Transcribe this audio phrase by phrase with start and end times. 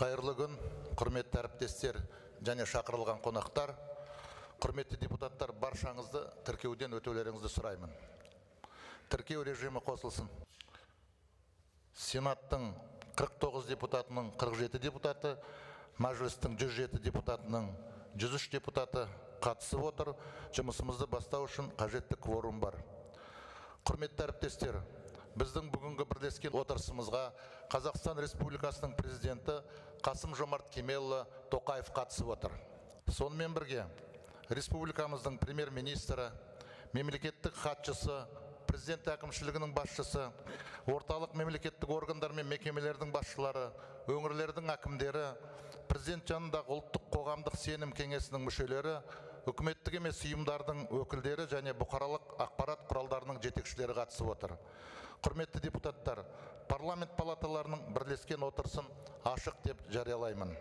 [0.00, 0.54] қайырлы күн
[0.96, 1.98] құрметті әріптестер
[2.46, 3.74] және шақырылған қонақтар.
[4.64, 7.92] Құрметті депутаттар баршаңызды тіркеуден өтулеріңізді сұраймын.
[9.12, 10.30] Тіркеу режимі қосылсын.
[11.92, 12.70] Сенаттың
[13.20, 15.34] 49 депутатының 47 депутаты
[16.00, 17.68] мәжілістің 107 депутатының
[18.16, 19.04] 103 депутаты
[19.44, 20.14] қатысып отыр.
[20.56, 22.80] Жұмысымызды бастау үшін қажетті кворум бар.
[23.84, 24.80] Құрметті әріптестер
[25.38, 27.22] біздің бүгінгі бірлескен отырысымызға
[27.70, 29.60] қазақстан республикасының президенті
[30.04, 32.54] қасым жомарт кемелұлы тоқаев қатысып отыр.
[33.10, 33.84] Сонымен бірге
[34.50, 36.30] республикамыздың премьер министрі
[36.92, 38.16] мемлекеттік хатшысы
[38.66, 40.28] президент әкімшілігінің басшысы
[40.90, 43.68] орталық мемлекеттік органдар мен мекемелердің басшылары
[44.10, 45.24] өңірлердің әкімдері
[45.90, 48.96] президент жанындағы ұлттық қоғамдық сенім кеңесінің мүшелері
[49.50, 54.54] үкіметтік емес ұйымдардың өкілдері және бұқаралық ақпарат құралдарының жетекшілері қатысып отыр.
[55.24, 56.22] Құрметті депутаттар
[56.70, 58.86] парламент палаталарының бірлескен отырысын
[59.28, 60.54] ашық деп жариялаймын.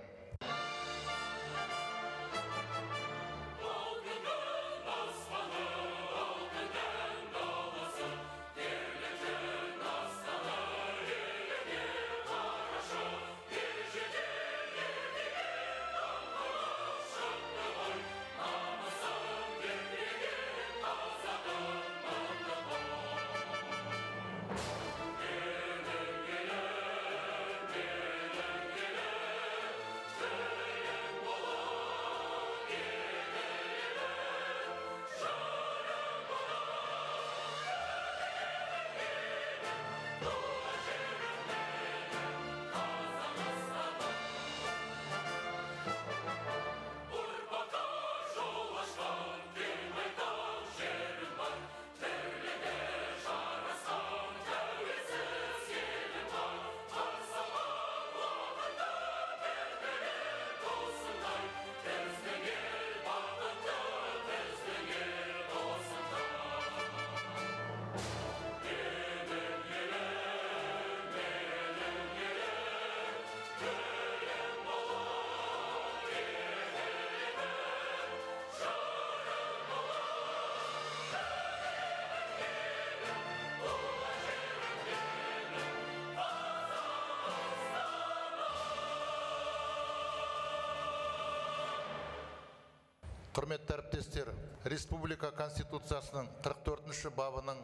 [93.30, 94.30] Құрметті әріптестер
[94.72, 97.60] республика конституциясының 44 бабының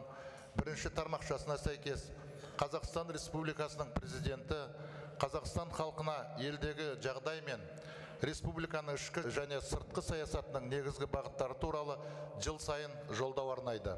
[0.54, 2.04] бірінші тармақшасына сәйкес
[2.60, 4.60] қазақстан республикасының президенті
[5.18, 6.14] қазақстан халқына
[6.46, 7.64] елдегі жағдай мен
[8.22, 11.98] республиканың ішкі және сыртқы саясатының негізгі бағыттары туралы
[12.38, 13.96] жыл сайын жолдау арнайды.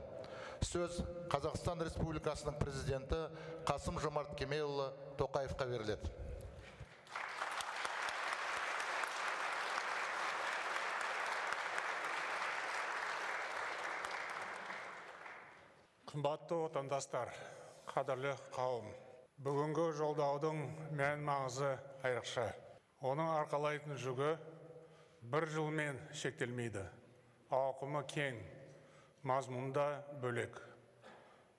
[0.65, 3.21] Сөз қазақстан республикасының президенті
[3.69, 4.89] қасым жомарт кемелұлы
[5.21, 6.11] тоқаевқа беріледі.
[16.19, 17.29] Қымбатты отандастар
[17.87, 18.87] қадірлі қауым.
[19.39, 20.57] Бүгінгі жолдаудың
[20.99, 21.69] мән маңызы
[22.03, 22.47] айрықша.
[23.07, 24.33] Оның арқалайтын жүгі
[25.31, 26.83] бір жылмен шектелмейді.
[27.55, 28.41] Ауқымы кең
[29.31, 29.85] мазмұнда
[30.25, 30.59] бөлек.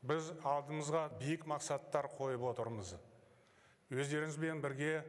[0.04, 2.98] Біз алдымызға биік мақсаттар қойып отырмыз.
[3.96, 5.06] Өздеріңізбен бірге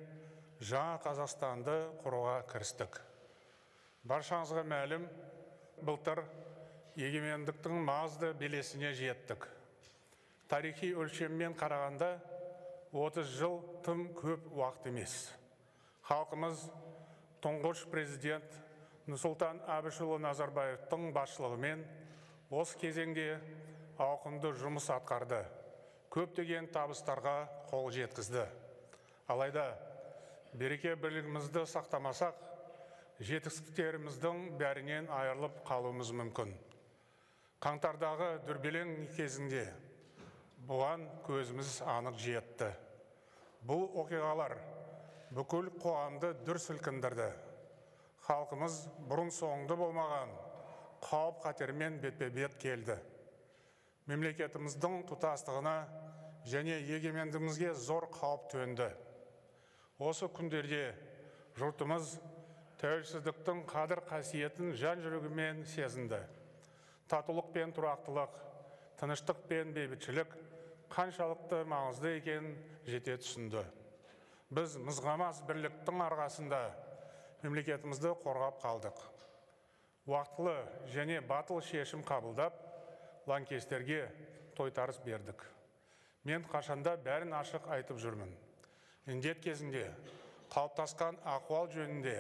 [0.63, 3.03] жаңа қазақстанды құруға кірістік.
[4.07, 5.11] Баршаңызға мәлім
[5.83, 6.23] былтыр
[7.01, 9.47] егемендіктің маңызды белесіне жеттік.
[10.51, 12.11] Тарихи өлшеммен қарағанда
[12.93, 15.15] 30 жыл тым көп уақыт емес.
[16.11, 16.67] Халқымыз
[17.45, 18.57] тұңғыш президент
[19.09, 21.85] нұрсұлтан әбішұлы назарбаевтың басшылығымен
[22.51, 23.39] осы кезеңде
[24.03, 25.45] ауқымды жұмыс атқарды.
[26.11, 27.37] Көптеген табыстарға
[27.71, 28.45] қол жеткізді.
[29.31, 29.71] Алайда
[30.53, 32.49] береке бірлігімізді сақтамасақ
[33.23, 36.57] жетістіктеріміздің бәрінен айырылып қалуымыз мүмкін.
[37.61, 39.67] Қаңтардағы дүрбелең кезінде
[40.69, 42.71] бұған көзіміз анық жетті.
[43.69, 44.55] Бұл оқиғалар
[45.37, 47.27] бүкіл қоғамды дүр сілкіндірді.
[48.25, 48.79] Халқымыз
[49.11, 50.33] бұрын соңды болмаған
[51.05, 52.97] қауіп қатермен бетпе бет келді.
[54.09, 55.77] Мемлекетіміздің тұтастығына
[56.49, 58.89] және егемендігімізге зор қауіп төнді.
[60.01, 60.95] Осы күндерде
[61.61, 62.17] жұртымыз
[62.81, 66.25] тәуелсіздіктің қадір қасиетін жан жүрегімен сезінді.
[67.11, 68.39] Татулық пен тұрақтылық
[69.01, 70.35] тыныштық пен бейбітшілік
[70.95, 72.55] қаншалықты маңызды екенін
[72.87, 73.63] жете түсінді.
[74.51, 76.61] Біз мызғамас бірліктің арқасында
[77.43, 79.03] мемлекетімізді қорғап қалдық.
[80.11, 80.57] Уақытылы
[80.95, 82.57] және батыл шешім қабылдап
[83.31, 84.03] лаңкестерге
[84.59, 85.45] тойтарыс бердік.
[86.25, 88.35] Мен қашанда бәрін ашық айтып жүрмін.
[89.09, 89.87] Індет кезінде
[90.53, 92.19] қалыптасқан ахуал жөнінде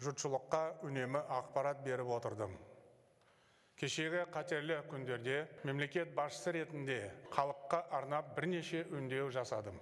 [0.00, 2.56] жұртшылыққа үнемі ақпарат беріп отырдым.
[3.76, 6.96] Кешегі қатерлі күндерде мемлекет басшысы ретінде
[7.34, 9.76] халыққа арнап бірнеше үндеу жасадым.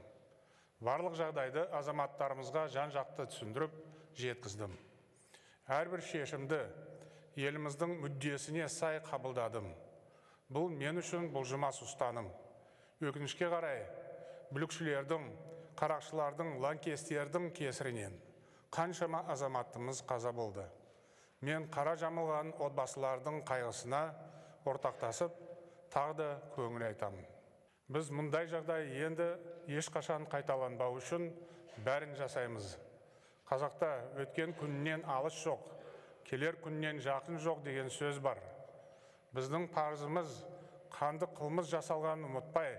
[0.85, 3.79] Барлық жағдайды азаматтарымызға жан жақты түсіндіріп
[4.19, 4.75] жеткіздім.
[5.71, 6.61] Әрбір шешімді
[7.39, 9.71] еліміздің мүддесіне сай қабылдадым.
[10.53, 12.29] Бұл мен үшін бұлжымас ұстаным.
[13.01, 13.87] Өкінішке қарай
[14.53, 15.31] бүлікшілердің
[15.79, 18.15] қарақшылардың лаңкестердің кесірінен
[18.75, 20.65] қаншама азаматымыз қаза болды.
[21.45, 24.03] Мен қара жамылған отбасылардың қайғысына
[24.65, 25.35] ортақтасып
[25.93, 27.27] тағы да көңіл айтамын.
[27.93, 29.27] Біз мұндай жағдай енді
[29.77, 31.29] ешқашан қайталанбау үшін
[31.85, 32.79] бәрін жасаймыз.
[33.45, 33.91] Қазақта
[34.25, 35.69] өткен күннен алыс жоқ
[36.25, 38.41] келер күннен жақын жоқ деген сөз бар.
[39.37, 40.33] Біздің парызымыз
[40.95, 42.79] қанды қылмыс жасалғанын ұмытпай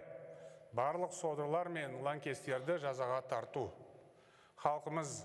[0.75, 3.67] барлық содырлар мен лаңкестерді жазаға тарту.
[4.63, 5.19] Халқымыз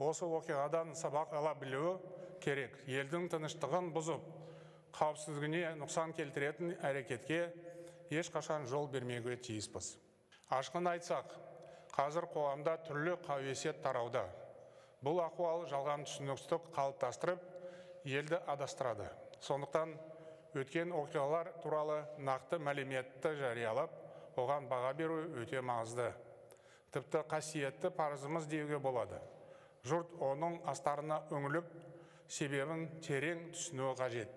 [0.00, 1.98] осы оқиғадан сабақ ала білуі
[2.42, 2.74] керек.
[2.86, 4.24] Елдің тыныштығын бұзып
[4.98, 7.40] қауіпсіздігіне нұқсан келтіретін әрекетке
[8.10, 9.94] ешқашан жол бермеуге тиіспіз.
[10.54, 11.34] Ашқын айтсақ
[11.94, 14.24] қазір қоғамда түрлі қауесет тарауда.
[15.04, 17.42] Бұл ахуал жалған түсіністік қалыптастырып
[18.08, 19.08] елді адастырады.
[19.44, 19.94] Сондықтан
[20.58, 23.92] өткен оқиғалар туралы нақты мәліметті жариялап
[24.38, 26.10] оған баға беру өте маңызды.
[26.94, 29.20] Тіпті қасиетті парызымыз деуге болады.
[29.86, 31.68] Жұрт оның астарына үңіліп
[32.28, 34.32] себебін терең түсінуі қажет.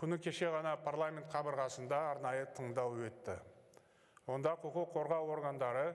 [0.00, 3.36] Күні кеше ғана парламент қабырғасында арнайы тыңдау өтті.
[4.28, 5.94] Онда құқық қорғау органдары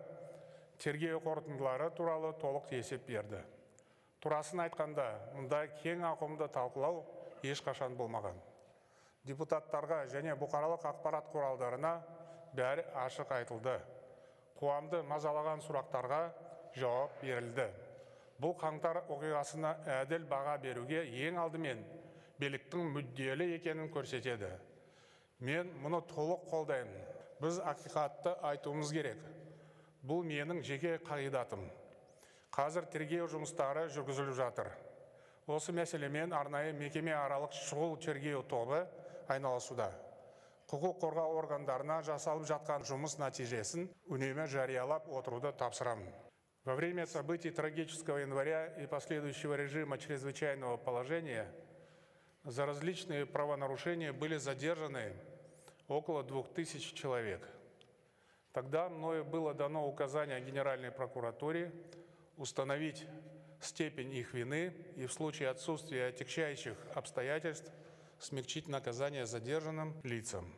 [0.82, 3.40] тергеу қорытындылары туралы толық есеп берді.
[4.22, 5.06] Турасын айтқанда
[5.38, 7.04] мұндай кең ауқымды талқылау
[7.46, 8.38] ешқашан болмаған.
[9.26, 11.94] Депутаттарға және бұқаралық ақпарат құралдарына
[12.58, 13.78] бәрі ашық айтылды.
[14.58, 16.22] Қоғамды мазалаған сұрақтарға
[16.78, 17.70] жауап берілді.
[18.42, 19.72] Бұл қаңтар оқиғасына
[20.02, 21.84] әділ баға беруге ең алдымен
[22.40, 24.50] биліктің мүдделі екенін көрсетеді.
[25.40, 27.14] Мен мұны толық қолдаймын.
[27.42, 29.20] Біз ақиқатты айтуымыз керек.
[30.06, 31.66] Бұл менің жеке қағидатым.
[32.56, 34.70] Қазір тергеу жұмыстары жүргізіліп жатыр.
[35.48, 38.86] Осы мәселемен арнайы мекеме аралық шұғыл тергеу тобы
[39.28, 39.92] айналысуда.
[40.72, 46.25] Құқық қорғау органдарына жасалып жатқан жұмыс нәтижесін үнемі жариялап отыруды тапсырамын.
[46.66, 51.48] Во время событий трагического января и последующего режима чрезвычайного положения
[52.44, 55.14] за различные правонарушения были задержаны
[55.88, 57.48] около двух тысяч человек.
[58.52, 61.72] Тогда мною было дано указание Генеральной прокуратуре
[62.36, 63.06] установить
[63.62, 67.72] степень их вины и в случае отсутствия отягчающих обстоятельств
[68.18, 70.52] смягчить наказание задержанным лицам.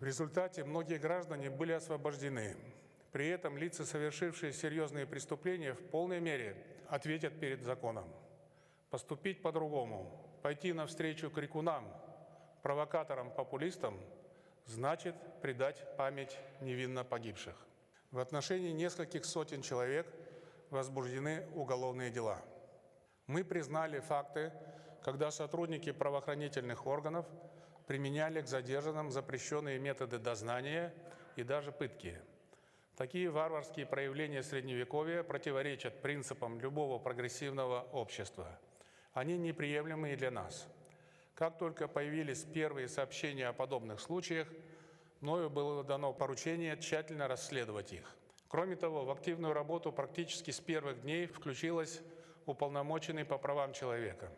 [0.00, 2.56] В результате многие граждане были освобождены.
[3.14, 6.56] При этом лица, совершившие серьезные преступления, в полной мере
[6.88, 8.12] ответят перед законом.
[8.90, 10.10] Поступить по-другому,
[10.42, 11.86] пойти навстречу крикунам,
[12.64, 14.00] провокаторам, популистам,
[14.66, 17.54] значит предать память невинно погибших.
[18.10, 20.12] В отношении нескольких сотен человек
[20.70, 22.42] возбуждены уголовные дела.
[23.28, 24.52] Мы признали факты,
[25.04, 27.26] когда сотрудники правоохранительных органов
[27.86, 30.92] применяли к задержанным запрещенные методы дознания
[31.36, 32.20] и даже пытки–
[32.96, 38.46] Такие варварские проявления Средневековья противоречат принципам любого прогрессивного общества.
[39.12, 40.68] Они неприемлемы и для нас.
[41.34, 44.46] Как только появились первые сообщения о подобных случаях,
[45.20, 48.14] мною было дано поручение тщательно расследовать их.
[48.46, 52.00] Кроме того, в активную работу практически с первых дней включилась
[52.46, 54.30] уполномоченный по правам человека.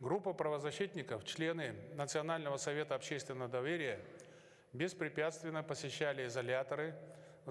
[0.00, 4.00] Группа правозащитников, члены Национального совета общественного доверия,
[4.72, 6.94] беспрепятственно посещали изоляторы,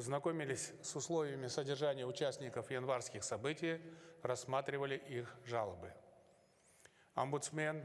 [0.01, 3.81] знакомились с условиями содержания участников январских событий,
[4.21, 5.91] рассматривали их жалобы.
[7.15, 7.83] Омбудсмен,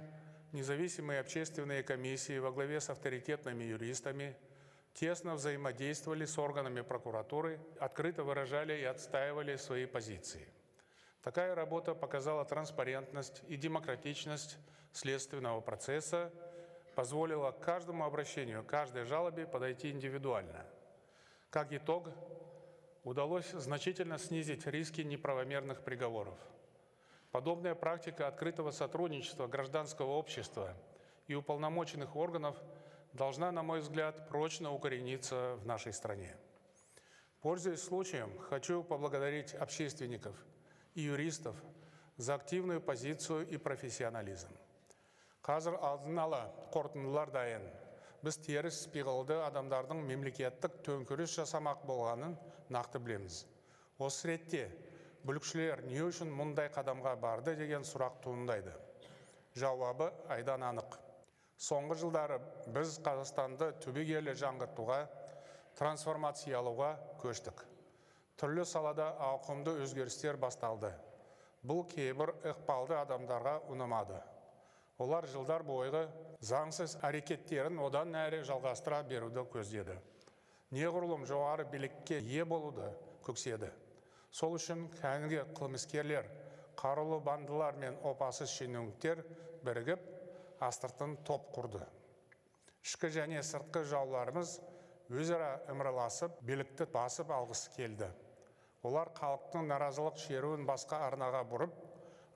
[0.53, 4.37] независимые общественные комиссии во главе с авторитетными юристами
[4.93, 10.47] тесно взаимодействовали с органами прокуратуры, открыто выражали и отстаивали свои позиции.
[11.23, 14.59] Такая работа показала транспарентность и демократичность
[14.93, 16.31] следственного процесса,
[16.95, 20.67] позволила каждому обращению, каждой жалобе подойти индивидуально–
[21.53, 22.09] как итог,
[23.05, 26.39] удалось значительно снизить риски неправомерных приговоров.
[27.31, 30.75] Подобная практика открытого сотрудничества гражданского общества
[31.27, 32.57] и уполномоченных органов
[33.13, 36.35] должна, на мой взгляд, прочно укорениться в нашей стране.
[37.43, 40.35] Пользуясь случаем, хочу поблагодарить общественников
[40.95, 41.55] и юристов
[42.17, 44.49] за активную позицию и профессионализм.
[45.43, 46.43] Қазір алдын ала
[46.73, 47.65] қорытындылар дайын
[48.23, 52.37] біз теріс пиғылды адамдардың мемлекеттік төңкеріс жасамақ болғанын
[52.71, 53.43] нақты білеміз.
[53.99, 54.69] Осы ретте
[55.27, 58.73] бүлікшілер не үшін мұндай қадамға барды деген сұрақ туындайды?
[59.59, 60.97] Жауабы айдан анық.
[61.59, 62.39] Соңғы жылдары
[62.75, 65.03] біз қазақстанды түбегейлі жаңғыртуға
[65.79, 67.67] трансформациялауға көштік.
[68.39, 70.91] Түрлі салада ауқымды өзгерістер басталды.
[71.63, 74.19] Бұл кейбір ықпалды адамдарға ұнамады.
[75.03, 76.07] Олар жылдар бойғы
[76.41, 79.99] заңсыз әрекеттерін одан әрі жалғастыра беруді көздеді.
[80.73, 82.89] Неғұрлым жоғары билікке ие болуды
[83.27, 83.71] көкседі
[84.33, 86.29] сол үшін кәнігі қылмыскерлер
[86.81, 89.21] қарулы бандылар мен опасыз шенеуніктер
[89.67, 90.07] бірігіп
[90.65, 91.83] астыртын топ құрды.
[92.83, 94.57] Ішкі және сыртқы жауларымыз
[95.13, 98.09] өзара ымыраласып билікті басып алғысы келді.
[98.83, 101.77] Олар халықтың наразылық шеруін басқа арнаға бұрып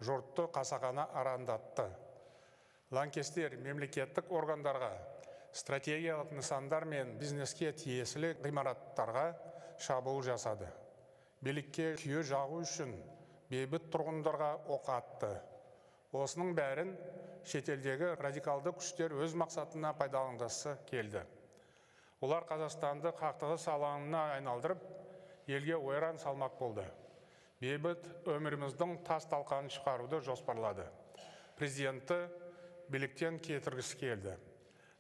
[0.05, 1.89] жұртты қасақана арандатты.
[2.95, 4.93] Лаңкестер мемлекеттік органдарға
[5.57, 9.25] стратегиялық нысандар мен бизнеске тиесілі ғимараттарға
[9.83, 10.69] шабуыл жасады.
[11.43, 12.93] Билікке күйе жағу үшін
[13.51, 15.33] бейбіт тұрғындарға оқ атты.
[16.15, 16.95] Осының бәрін
[17.47, 21.25] шетелдегі радикалды күштер өз мақсатына пайдаланғысы келді.
[22.23, 24.87] Олар қазақстанды қақтығыс алаңына айналдырып
[25.51, 26.87] елге ойран салмақ болды.
[27.61, 30.87] Бейбіт өміріміздің тас талқанын шығаруды жоспарлады.
[31.59, 32.27] Президентті
[32.93, 34.37] биліктен кетіргісі келді.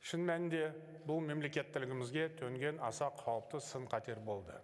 [0.06, 0.70] Шын мәнінде
[1.06, 4.54] бұл мемлекеттілігімізге төнген аса қауіпті сын қатер болды.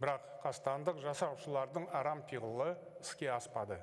[0.00, 2.72] Бірақ қастандық жасаушылардың арам пиғылы
[3.02, 3.78] іске аспады.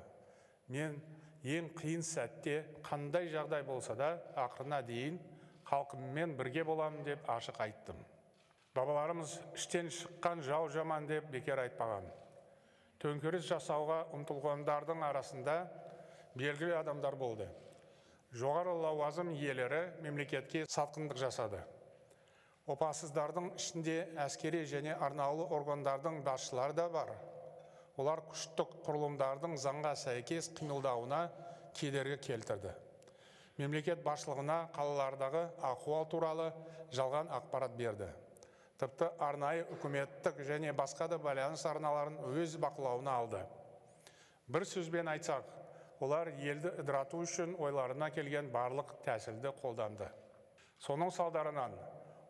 [0.68, 0.98] Мен
[1.46, 5.20] ең қиын сәтте қандай жағдай болса да ақырына дейін
[5.70, 7.96] халқыммен бірге боламын деп ашық айттым.
[8.74, 12.04] Бабаларымыз іштен шыққан жау жаман деп бекер айтпаған.
[12.98, 15.56] Төңкеріс жасауға ұмтылғандардың арасында
[16.34, 17.48] белгілі адамдар болды.
[18.36, 21.62] Жоғары лауазым иелері мемлекетке сатқындық жасады.
[22.68, 27.14] Опасыздардың ішінде әскери және арнаулы органдардың басшылары да бар.
[27.96, 31.22] Олар күштік құрылымдардың заңға сәйкес қимылдауына
[31.74, 32.74] кедергі келтірді.
[33.58, 36.52] Мемлекет басшылығына қалалардағы ахуал туралы
[36.94, 38.12] жалған ақпарат берді.
[38.78, 43.40] Тіпті арнайы үкіметтік және басқа да байланыс арналарын өз бақылауына алды.
[44.46, 45.57] Бір сөзбен айтсақ
[46.04, 50.08] олар елді ыдырату үшін ойларына келген барлық тәсілді қолданды.
[50.84, 51.74] Соның салдарынан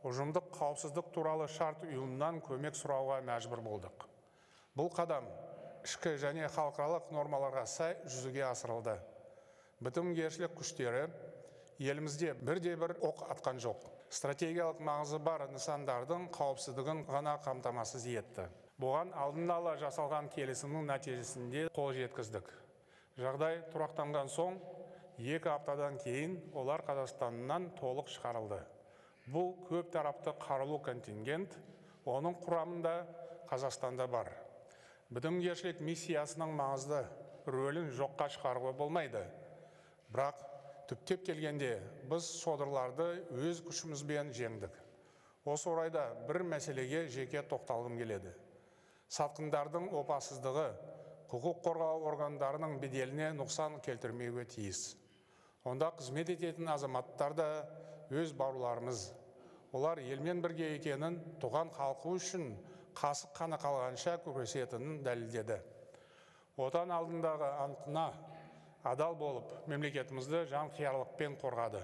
[0.08, 4.06] ұжымдық қауіпсіздік туралы шарт ұйымынан көмек сұрауға мәжбүр болдық.
[4.78, 5.26] Бұл қадам
[5.84, 8.94] ішкі және халықаралық нормаларға сай жүзеге асырылды.
[9.84, 11.08] Бітімгершілік күштері
[11.78, 13.84] елімізде бірде бір оқ атқан жоқ.
[14.08, 18.48] Стратегиялық маңызы бар нысандардың қауіпсіздігін ғана қамтамасыз етті.
[18.80, 22.48] Бұған алдын ала жасалған келісімнің нәтижесінде қол жеткіздік.
[23.18, 24.58] Жағдай тұрақтанған соң
[25.18, 28.60] екі аптадан кейін олар қазақстаннан толық шығарылды.
[29.28, 31.56] Бұл көп тарапты қарулы контингент
[32.08, 32.94] оның құрамында
[33.50, 34.30] қазақстанда бар.
[35.10, 37.02] Бітімгершілік миссиясының маңызды
[37.50, 39.24] рөлін жоққа шығаруға болмайды.
[40.12, 40.44] Бірақ
[40.88, 41.74] түптеп келгенде
[42.08, 44.72] біз содырларды өз күшімізбен жеңдік.
[45.48, 48.32] Осы орайда бір мәселеге жеке тоқталғым келеді.
[49.12, 50.68] Сатқындардың опасыздығы
[51.28, 54.96] құқық қорғау органдарының беделіне нұқсан келтірмеуге тиіс.
[55.68, 57.48] Онда қызмет ететін азаматтар да
[58.08, 59.10] өз бауырларымыз.
[59.76, 62.46] Олар елмен бірге екенін туған халқы үшін
[62.96, 65.58] қасық қаны қалғанша күресетінін дәлелдеді.
[66.56, 68.06] Отан алдындағы антына
[68.88, 71.82] адал болып мемлекетімізді жанқиярлықпен қорғады.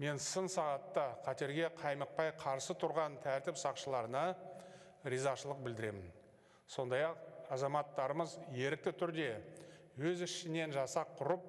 [0.00, 4.24] Мен сын сағатта қатерге қаймықпай қарсы тұрған тәртіп сақшыларына
[5.04, 6.08] ризашылық білдіремін.
[6.66, 9.30] Сондай ақ азаматтарымыз ерікті түрде
[10.10, 11.48] өз ішінен жасақ құрып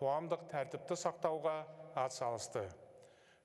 [0.00, 1.56] қоғамдық тәртіпті сақтауға
[2.04, 2.66] атсалысты.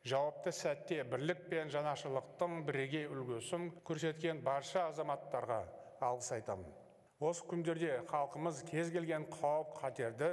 [0.07, 5.63] Жауапты сәтте бірлік пен жанашырлықтың бірегей үлгісін көрсеткен барша азаматтарға
[5.99, 6.79] алғыс айтамын
[7.19, 10.29] осы күндерде халқымыз кез келген қауіп қатерді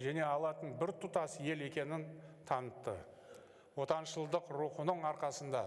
[0.00, 2.06] және алатын бір тұтас ел екенін
[2.48, 2.94] танытты.
[3.76, 5.66] Отаншылдық рухының арқасында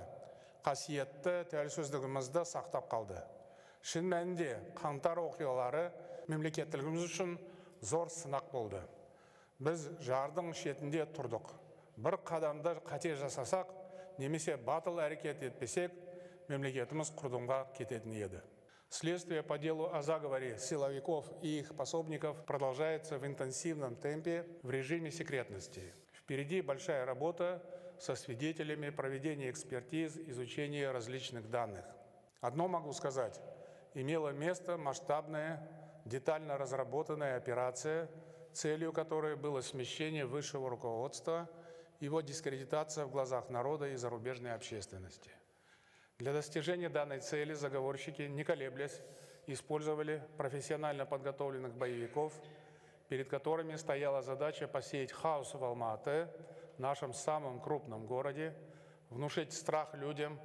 [0.65, 3.21] қасиетті тәуелсіздігімізді сақтап қалды.
[3.82, 5.88] шын мәнінде қаңтар оқиғалары
[6.28, 7.36] мемлекеттілігіміз үшін
[7.92, 8.82] зор сынақ болды
[9.62, 11.54] біз жардың шетінде тұрдық
[12.04, 13.72] бір қадамды қате жасасақ
[14.22, 15.94] немесе батыл әрекет етпесек
[16.50, 18.44] мемлекетіміз құрдымға кететін еді
[18.90, 25.10] Следствие по делу о заговоре силовиков и их пособников продолжается в интенсивном темпе в режиме
[25.10, 25.92] секретности.
[26.14, 27.62] Впереди большая работа
[28.00, 31.84] со свидетелями проведения экспертиз, изучения различных данных.
[32.40, 33.38] Одно могу сказать
[33.93, 35.67] имела место масштабная,
[36.05, 38.09] детально разработанная операция,
[38.51, 41.49] целью которой было смещение высшего руководства,
[41.99, 45.31] его дискредитация в глазах народа и зарубежной общественности.
[46.19, 49.01] Для достижения данной цели заговорщики, не колеблясь,
[49.47, 52.33] использовали профессионально подготовленных боевиков,
[53.09, 56.29] перед которыми стояла задача посеять хаос в Алма-Ате,
[56.77, 58.53] нашем самом крупном городе,
[59.09, 60.39] внушить страх людям,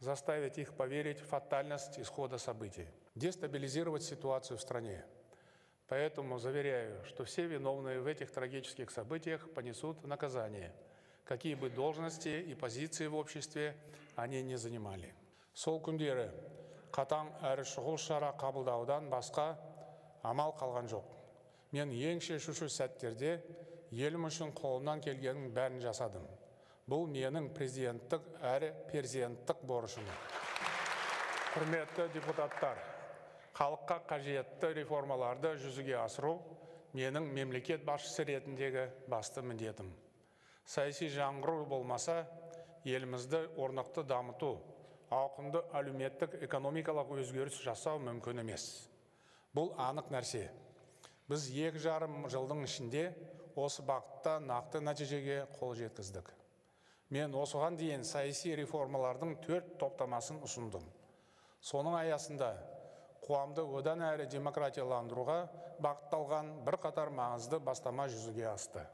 [0.00, 5.04] заставить их поверить в фатальность исхода событий, дестабилизировать ситуацию в стране.
[5.88, 10.72] Поэтому заверяю, что все виновные в этих трагических событиях понесут наказание,
[11.24, 13.76] какие бы должности и позиции в обществе
[14.16, 15.14] они не занимали.
[15.56, 16.26] Сол күндері
[16.92, 19.54] қатаң әрі шұғыл шара қабылдаудан басқа
[20.20, 21.06] амал қалған жоқ.
[21.72, 23.38] Мен ең шешуші сәттерде
[23.90, 26.26] елім үшін қолымнан келгеннің бәрін жасадым.
[26.91, 30.03] Бұл менің президенттік әрі перзенттік борышым.
[31.53, 32.81] Құрметті депутаттар,
[33.55, 36.33] халыққа қажетті реформаларды жүзеге асыру
[36.91, 39.93] менің мемлекет басшысы ретіндегі басты міндетім.
[40.67, 42.25] Саяси жаңғыру болмаса,
[42.83, 44.57] елімізді орнықты дамыту,
[45.15, 48.67] ауқымды әлеуметтік экономикалық өзгеріс жасау мүмкін емес.
[49.55, 50.49] Бұл анық нәрсе.
[51.31, 53.07] Біз екі жарым жылдың ішінде
[53.55, 56.35] осы бағытта нақты нәтижеге қол жеткіздік.
[57.10, 60.82] Мен осыған дейін саяси реформалардың төрт топтамасын ұсындым.
[61.62, 62.50] Соның аясында
[63.22, 65.38] қоғамды одан әрі демократияландыруға
[65.82, 68.86] бағытталған бірқатар маңызды бастама жүзеге асты.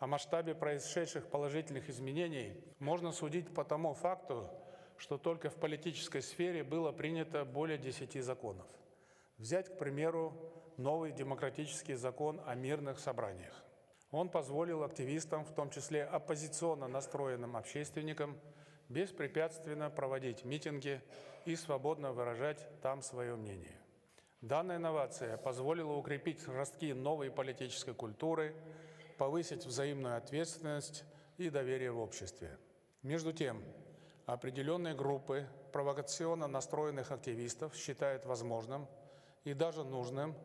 [0.00, 4.48] О масштабе происшедших положительных изменений можно судить по тому факту,
[4.96, 8.66] что только в политической сфере было принято более 10 законов.
[9.38, 10.32] Взять, к примеру,
[10.76, 13.63] новый демократический закон о мирных собраниях.
[14.15, 18.39] Он позволил активистам, в том числе оппозиционно настроенным общественникам,
[18.87, 21.01] беспрепятственно проводить митинги
[21.43, 23.77] и свободно выражать там свое мнение.
[24.39, 28.55] Данная инновация позволила укрепить ростки новой политической культуры,
[29.17, 31.03] повысить взаимную ответственность
[31.37, 32.57] и доверие в обществе.
[33.01, 33.61] Между тем,
[34.27, 38.87] определенные группы провокационно настроенных активистов считают возможным
[39.43, 40.35] и даже нужным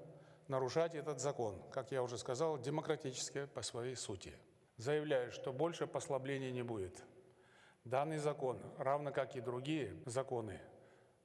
[0.50, 4.34] нарушать этот закон, как я уже сказал, демократически по своей сути.
[4.76, 7.02] Заявляю, что больше послаблений не будет.
[7.84, 10.60] Данный закон, равно как и другие законы,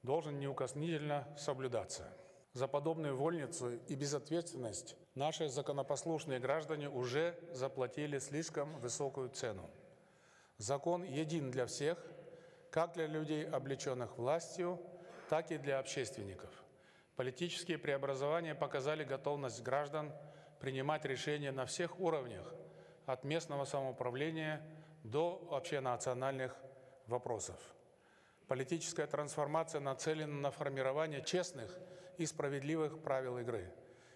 [0.02, 2.16] должен неукоснительно соблюдаться.
[2.52, 9.68] За подобную вольницу и безответственность наши законопослушные граждане уже заплатили слишком высокую цену.
[10.56, 11.98] Закон един для всех,
[12.70, 14.80] как для людей, облеченных властью,
[15.28, 16.65] так и для общественников.
[17.16, 20.12] Политические преобразования показали готовность граждан
[20.60, 22.54] принимать решения на всех уровнях,
[23.06, 24.60] от местного самоуправления
[25.02, 26.54] до общенациональных
[27.06, 27.58] вопросов.
[28.48, 31.76] Политическая трансформация нацелена на формирование честных
[32.18, 33.72] и справедливых правил игры,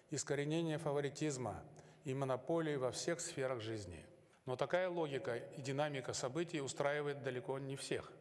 [0.09, 1.63] искоренение фаворитизма
[2.03, 4.05] и монополии во всех сферах жизни.
[4.45, 8.11] Но такая логика и динамика событий устраивает далеко не всех.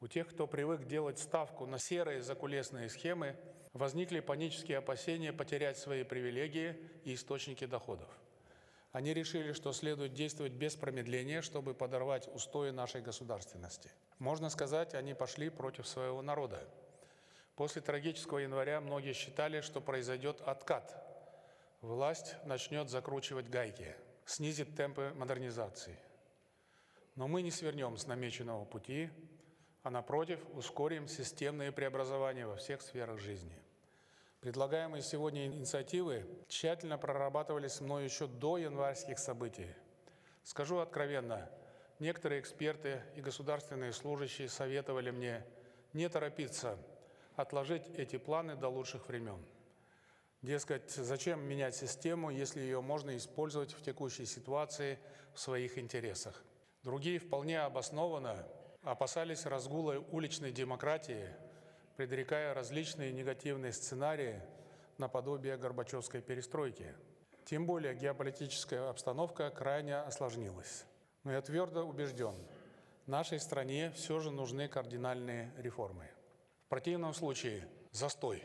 [0.00, 3.36] У тех, кто привык делать ставку на серые закулесные схемы,
[3.76, 8.08] возникли панические опасения потерять свои привилегии и источники доходов.
[8.92, 13.90] Они решили, что следует действовать без промедления, чтобы подорвать устои нашей государственности.
[14.18, 16.66] Можно сказать, они пошли против своего народа.
[17.56, 20.94] После трагического января многие считали, что произойдет откат.
[21.82, 25.98] Власть начнет закручивать гайки, снизит темпы модернизации.
[27.14, 29.10] Но мы не свернем с намеченного пути,
[29.82, 33.56] а напротив ускорим системные преобразования во всех сферах жизни.
[34.46, 39.66] Предлагаемые сегодня инициативы тщательно прорабатывались мной еще до январских событий.
[40.44, 41.50] Скажу откровенно,
[41.98, 45.44] некоторые эксперты и государственные служащие советовали мне
[45.94, 46.78] не торопиться,
[47.34, 49.44] отложить эти планы до лучших времен.
[50.42, 55.00] Дескать, зачем менять систему, если ее можно использовать в текущей ситуации
[55.34, 56.40] в своих интересах.
[56.84, 58.46] Другие вполне обоснованно
[58.84, 61.34] опасались разгула уличной демократии–
[61.96, 64.42] предрекая различные негативные сценарии
[64.98, 66.94] наподобие Горбачевской перестройки.
[67.44, 70.84] Тем более геополитическая обстановка крайне осложнилась.
[71.24, 72.34] Но я твердо убежден,
[73.06, 76.08] нашей стране все же нужны кардинальные реформы.
[76.66, 78.42] В противном случае застой.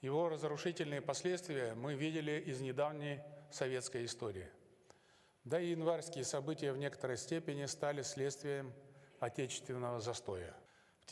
[0.00, 4.48] Его разрушительные последствия мы видели из недавней советской истории.
[5.44, 8.72] Да и январские события в некоторой степени стали следствием
[9.18, 10.54] отечественного застоя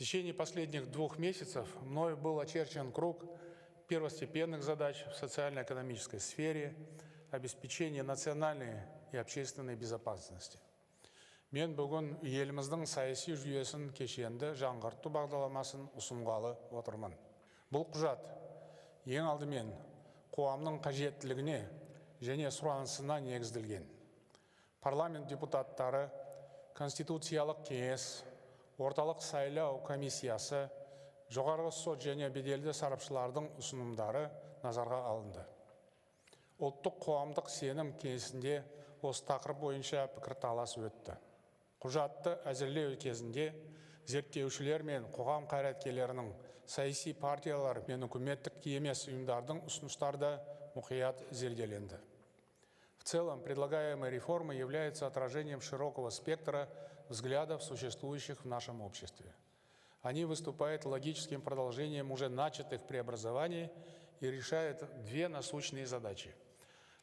[0.00, 3.24] течение последних двух месяцев мною был очерчен круг
[3.88, 6.76] первостепенных задач в социально-экономической сфере,
[7.30, 10.58] обеспечения национальной и общественной безопасности.
[11.54, 17.14] Мен бүгін еліміздің саяси жүйесін кешенді жаңғырту бағдарламасын ұсынғалы отырмын.
[17.70, 18.24] Бұл құжат
[19.06, 19.70] ең алдымен
[20.34, 21.60] қоғамның қажеттілігіне
[22.20, 23.86] және сұранысына негізделген.
[24.82, 26.08] Парламент депутаттары,
[26.76, 28.24] Конституциялық кеңес,
[28.81, 30.65] орталық сайлау комиссиясы
[31.31, 34.27] жоғарғы сот және беделді сарапшылардың ұсынымдары
[34.63, 35.43] назарға алынды.
[36.61, 38.59] Ұлттық қоғамдық сенім кеңесінде
[39.01, 41.15] осы тақырып бойынша пікірталас өтті.
[41.81, 43.47] Құжатты әзірлеу кезінде
[44.11, 46.29] зерттеушілер мен қоғам қайраткерлерінің
[46.69, 50.31] саяси партиялар мен үкіметтік емес ұйымдардың ұсыныстары да
[50.75, 51.97] мұқият зерделенді.
[52.99, 56.69] В целом предлагаемая реформа является отражением широкого спектра
[57.11, 59.33] взглядов, существующих в нашем обществе.
[60.01, 63.69] Они выступают логическим продолжением уже начатых преобразований
[64.19, 66.33] и решают две насущные задачи.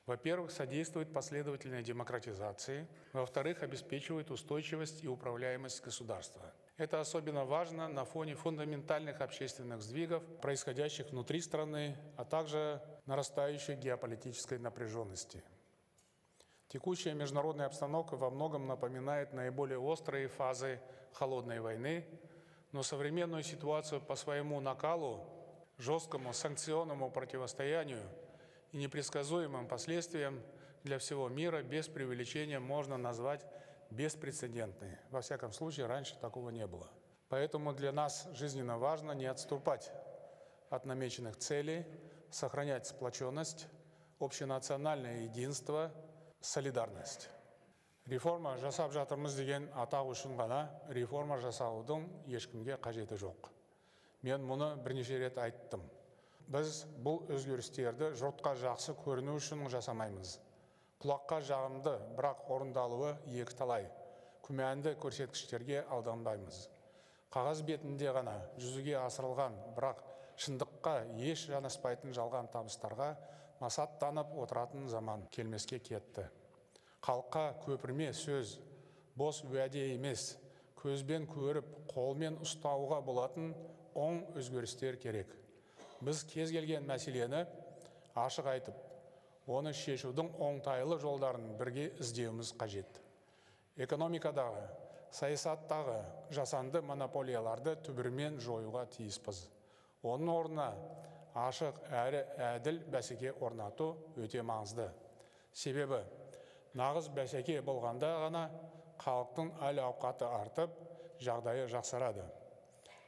[0.07, 2.88] Во-первых, содействует последовательной демократизации.
[3.12, 6.53] Во-вторых, обеспечивает устойчивость и управляемость государства.
[6.79, 14.59] Это особенно важно на фоне фундаментальных общественных сдвигов, происходящих внутри страны, а также нарастающей геополитической
[14.59, 15.44] напряженности.
[16.69, 20.81] Текущая международная обстановка во многом напоминает наиболее острые фазы
[21.15, 22.05] холодной войны,
[22.73, 25.27] но современную ситуацию по своему накалу,
[25.79, 28.03] жесткому санкционному противостоянию
[28.73, 30.43] и непредсказуемым последствиям
[30.85, 33.47] для всего мира без преувеличения можно назвать
[33.89, 34.99] беспрецедентной.
[35.11, 36.91] Во всяком случае, раньше такого не было.
[37.31, 39.91] Поэтому для нас жизненно важно не отступать
[40.69, 41.87] от намеченных целей,
[42.31, 43.69] сохранять сплоченность,
[44.19, 45.91] общенациональное единство–
[46.40, 47.29] солидарность.
[48.07, 50.62] Реформа жасап жатырмыз деген атақ үшін ғана
[50.96, 53.51] реформа жасаудың ешкімге қажеті жоқ.
[54.22, 55.83] Мен мұны бірнеше рет айттым.
[56.48, 60.38] Біз бұл өзгерістерді жұртқа жақсы көріну үшін жасамаймыз.
[61.03, 63.90] Құлаққа жағымды бірақ орындалуы екі талай
[64.46, 66.64] күмәнді көрсеткіштерге алданбаймыз.
[67.29, 70.01] Қағаз бетінде ғана жүзеге асырылған бірақ
[70.40, 73.11] шындыққа еш жанаспайтын жалған табыстарға
[73.61, 76.29] масаттанып отыратын заман келмеске кетті.
[77.03, 78.59] Халыққа көпірме сөз
[79.18, 80.37] бос уәде емес
[80.79, 83.53] көзбен көріп қолмен ұстауға болатын
[83.99, 85.31] оң өзгерістер керек.
[86.05, 87.44] Біз кез келген мәселені
[88.18, 93.01] ашық айтып оны шешудің оңтайлы жолдарын бірге іздеуіміз қажет.
[93.79, 94.66] Экономикадағы
[95.14, 95.99] саясаттағы
[96.35, 99.47] жасанды монополияларды түбірімен жоюға тиіспіз.
[100.05, 100.68] Оның орнына
[101.38, 104.89] ашық әрі әділ бәсеке орнату өте маңызды
[105.54, 106.04] себебі
[106.78, 108.44] нағыз бәсеке болғанда ғана
[109.04, 110.78] халықтың әл ауқаты артып
[111.22, 112.26] жағдайы жақсарады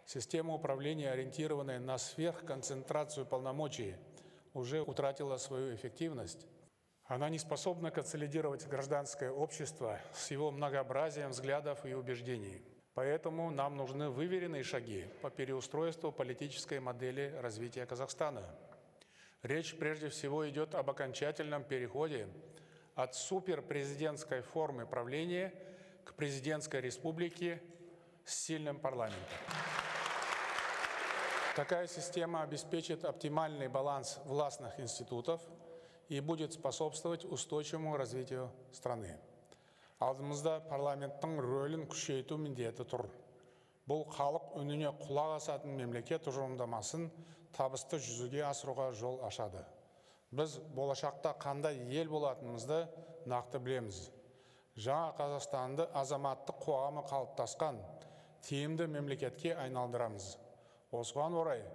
[0.05, 3.95] система управления ориентированная на сверхконцентрацию полномочий
[4.53, 6.47] уже утратила свою эффективность
[7.05, 12.63] она не способна консолидировать гражданское общество с его многообразием взглядов и убеждений
[12.94, 18.44] Поэтому нам нужны выверенные шаги по переустройству политической модели развития Казахстана.
[19.42, 22.28] Речь прежде всего идет об окончательном переходе
[22.94, 25.54] от суперпрезидентской формы правления
[26.04, 27.62] к президентской республике
[28.24, 29.38] с сильным парламентом.
[31.56, 35.40] Такая система обеспечит оптимальный баланс властных институтов
[36.08, 39.18] и будет способствовать устойчивому развитию страны
[40.00, 43.04] алдымызда парламенттің рөлін күшейту міндеті тұр.
[43.90, 47.08] Бұл халық үніне құлақ асатын мемлекет тұжырымдамасын
[47.56, 49.64] табысты жүзеге асыруға жол ашады.
[50.30, 52.84] Біз болашақта қандай ел болатынымызды
[53.28, 53.98] нақты білеміз.
[54.80, 57.80] Жаңа қазақстанды азаматтық қоғамы қалыптасқан
[58.46, 60.36] тиімді мемлекетке айналдырамыз.
[60.96, 61.66] Осыған орай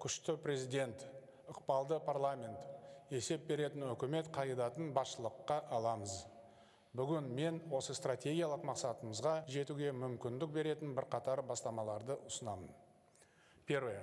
[0.00, 1.02] күшті президент
[1.50, 2.62] ықпалды парламент
[3.10, 6.22] есеп беретін үкімет қағидатын басшылыққа аламыз.
[6.97, 12.73] бүгін мен осы стратегиялық мақсатымызға жетуге мүмкіндік беретін бірқатар бастамаларды ұсынамын
[13.65, 14.01] первое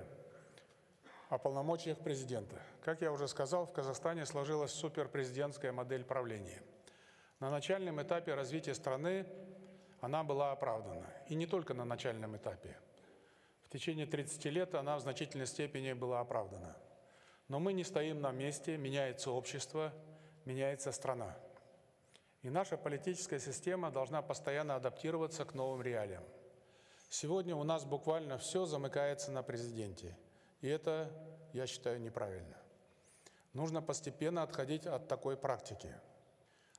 [1.29, 6.63] о полномочиях президента как я уже сказал в казахстане сложилась суперпрезидентская модель правления
[7.39, 9.27] на начальном этапе развития страны
[10.01, 12.75] она была оправдана и не только на начальном этапе
[13.67, 16.75] в течение 30 лет она в значительной степени была оправдана
[17.49, 19.93] но мы не стоим на месте меняется общество
[20.45, 21.37] меняется страна
[22.44, 26.22] и наша политическая система должна постоянно адаптироваться к новым реалиям.
[27.08, 30.14] Сегодня у нас буквально все замыкается на президенте.
[30.60, 31.10] И это,
[31.54, 32.56] я считаю, неправильно.
[33.54, 35.88] Нужно постепенно отходить от такой практики.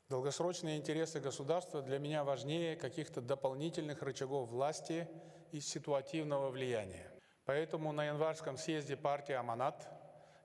[0.07, 5.09] Долгосрочные интересы государства для меня важнее каких-то дополнительных рычагов власти
[5.51, 7.09] и ситуативного влияния.
[7.45, 9.89] Поэтому на январском съезде партии «Аманат»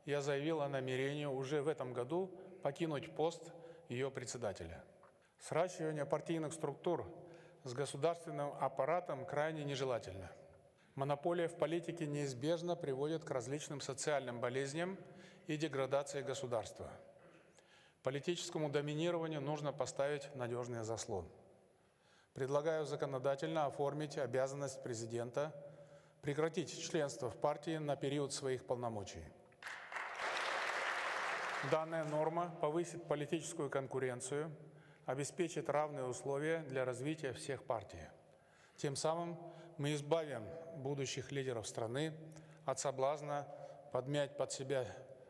[0.07, 3.53] я заявил о намерении уже в этом году покинуть пост
[3.91, 4.83] ее председателя.
[5.41, 7.07] Сращивание партийных структур
[7.65, 10.31] с государственным аппаратом крайне нежелательно.
[10.95, 14.99] Монополия в политике неизбежно приводит к различным социальным болезням
[15.47, 16.91] и деградации государства.
[18.03, 21.27] Политическому доминированию нужно поставить надежный заслон.
[22.35, 25.55] Предлагаю законодательно оформить обязанность президента
[26.23, 29.25] прекратить членство в партии на период своих полномочий.
[31.71, 34.51] Данная норма повысит политическую конкуренцию,
[35.11, 37.99] обеспечит равные условия для развития всех партий.
[38.77, 39.37] Тем самым
[39.77, 40.45] мы избавим
[40.77, 42.13] будущих лидеров страны
[42.65, 43.47] от соблазна
[43.93, 44.87] подмять под себя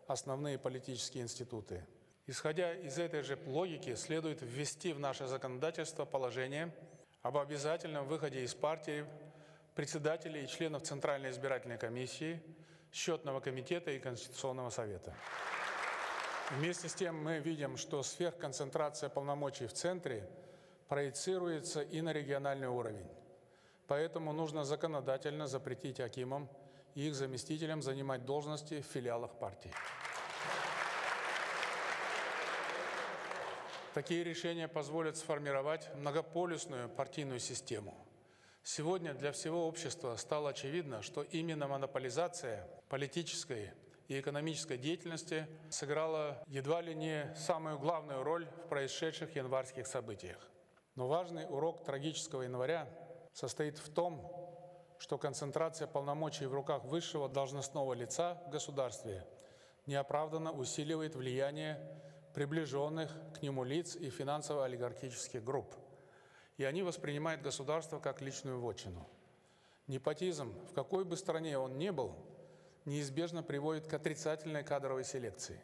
[0.07, 1.87] основные политические институты.
[2.27, 6.73] Исходя из этой же логики, следует ввести в наше законодательство положение
[7.23, 9.07] об обязательном выходе из партии
[9.75, 12.43] председателей и членов Центральной избирательной комиссии,
[12.93, 15.15] счетного комитета и Конституционного совета.
[16.51, 20.29] Вместе с тем мы видим, что сверхконцентрация полномочий в центре
[20.89, 23.07] проецируется и на региональный уровень.
[23.87, 26.49] Поэтому нужно законодательно запретить акимам
[26.97, 29.71] и их заместителям занимать должности в филиалах партии.
[33.95, 37.95] Такие решения позволят сформировать многополюсную партийную систему.
[38.65, 43.71] Сегодня для всего общества стало очевидно, что именно монополизация политической
[44.11, 50.51] и экономической деятельности сыграла едва ли не самую главную роль в происшедших январских событиях.
[50.97, 52.89] Но важный урок трагического января
[53.33, 54.29] состоит в том,
[54.99, 59.25] что концентрация полномочий в руках высшего должностного лица в государстве
[59.87, 61.79] неоправданно усиливает влияние
[62.35, 65.73] приближенных к нему лиц и финансово-олигархических групп.
[66.57, 69.09] И они воспринимают государство как личную вотчину.
[69.87, 72.17] Непотизм, в какой бы стране он ни был,
[72.85, 75.61] неизбежно приводит к отрицательной кадровой селекции,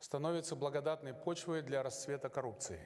[0.00, 2.80] становится благодатной почвой для расцвета коррупции.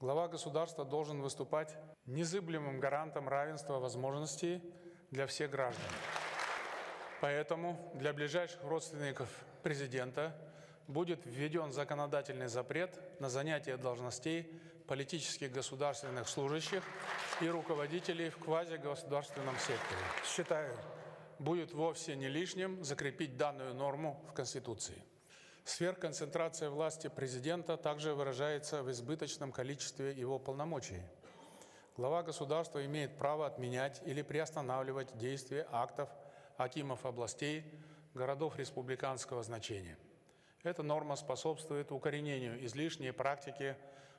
[0.00, 4.62] Глава государства должен выступать незыблемым гарантом равенства возможностей
[5.10, 5.90] для всех граждан.
[7.20, 9.28] Поэтому для ближайших родственников
[9.62, 10.36] президента
[10.86, 14.44] будет введен законодательный запрет на занятие должностей
[14.86, 16.82] политических государственных служащих
[17.40, 20.00] и руководителей в квазигосударственном секторе.
[20.24, 20.74] Считаю,
[21.38, 25.02] будет вовсе не лишним закрепить данную норму в Конституции.
[25.64, 31.02] Сверхконцентрация власти президента также выражается в избыточном количестве его полномочий.
[31.96, 36.08] Глава государства имеет право отменять или приостанавливать действие актов
[36.56, 37.64] акимов областей,
[38.14, 39.98] городов республиканского значения.
[40.62, 43.76] Эта норма способствует укоренению излишней практики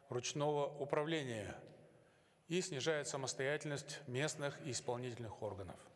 [0.10, 1.56] ручного управления
[2.48, 5.89] и снижает самостоятельность местных и исполнительных органов.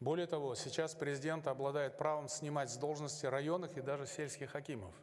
[0.00, 4.94] Более того, сейчас президент обладает правом снимать с должности районных и даже сельских хакимов.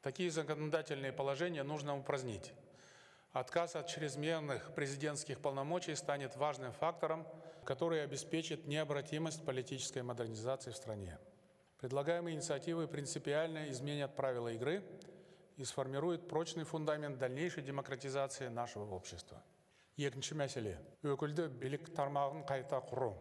[0.00, 2.52] Такие законодательные положения нужно упразднить.
[3.32, 7.26] Отказ от чрезмерных президентских полномочий станет важным фактором,
[7.64, 11.18] который обеспечит необратимость политической модернизации в стране.
[11.80, 14.82] Предлагаемые инициативы принципиально изменят правила игры
[15.56, 19.42] и сформируют прочный фундамент дальнейшей демократизации нашего общества.
[19.96, 20.74] Екінші мәселе
[21.08, 23.14] өкілді билік тармағын қайта құру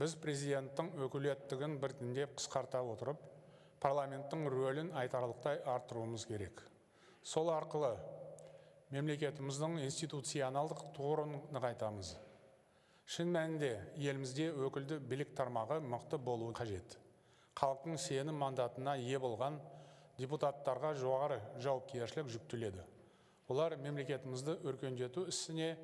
[0.00, 3.20] біз президенттің өкілеттігін біртіндеп қысқарта отырып
[3.82, 6.62] парламенттің рөлін айтарлықтай арттыруымыз керек.
[7.22, 7.92] Сол арқылы
[8.94, 12.14] мемлекетіміздің институционалдық тұғырын нығайтамыз.
[13.12, 16.96] Шын мәнінде елімізде өкілді билік тармағы мықты болуы қажет.
[17.58, 19.58] Халықтың сенім мандатына ие болған
[20.16, 22.86] депутаттарға жоғары жауапкершілік жүктеледі.
[23.52, 25.74] Олар мемлекетімізді өркендету ісіне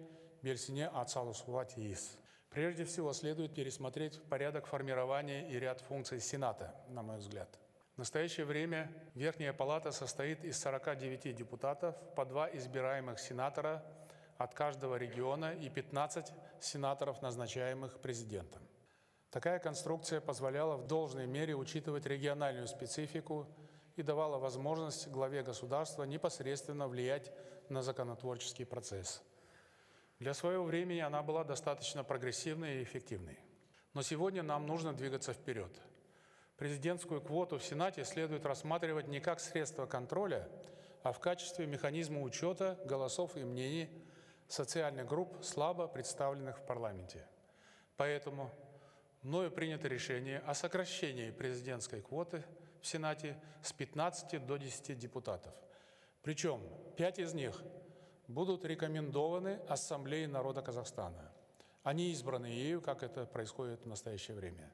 [0.43, 2.15] белсене атсалысуға тиіс.
[2.51, 7.59] Прежде всего, следует пересмотреть порядок формирования и ряд функций Сената, на мой взгляд.
[7.95, 13.85] В настоящее время Верхняя Палата состоит из 49 депутатов, по два избираемых сенатора
[14.39, 18.63] от каждого региона и 15 сенаторов, назначаемых президентом.
[19.31, 23.47] Такая конструкция позволяла в должной мере учитывать региональную специфику
[23.97, 27.31] и давала возможность главе государства непосредственно влиять
[27.69, 29.23] на законотворческий процесс–
[30.19, 33.39] для своего времени она была достаточно прогрессивной и эффективной.
[33.95, 35.71] Но сегодня нам нужно двигаться вперед.
[36.57, 40.49] Президентскую квоту в Сенате следует рассматривать не как средство контроля,
[41.05, 43.89] а в качестве механизма учета голосов и мнений
[44.49, 47.25] социальных групп, слабо представленных в парламенте.
[47.97, 48.51] Поэтому
[49.23, 52.43] мною принято решение о сокращении президентской квоты
[52.81, 55.55] в Сенате с 15 до 10 депутатов.
[56.23, 56.61] Причем
[56.97, 57.63] 5 из них
[58.29, 61.33] будут рекомендованы Ассамблее народа Казахстана.
[61.83, 64.71] Они избраны ею, как это происходит в настоящее время.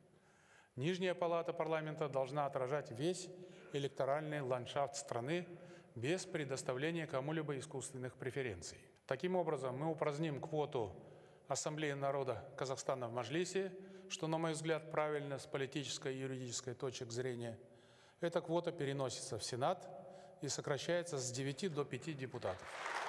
[0.77, 3.29] Нижняя палата парламента должна отражать весь
[3.73, 5.47] электоральный ландшафт страны
[5.95, 8.79] без предоставления кому-либо искусственных преференций.
[9.07, 10.93] Таким образом, мы упраздним квоту
[11.47, 13.73] Ассамблеи народа Казахстана в Мажлисе,
[14.09, 17.57] что, на мой взгляд, правильно с политической и юридической точек зрения.
[18.21, 19.89] Эта квота переносится в Сенат
[20.41, 23.04] и сокращается с 9 до 5 депутатов.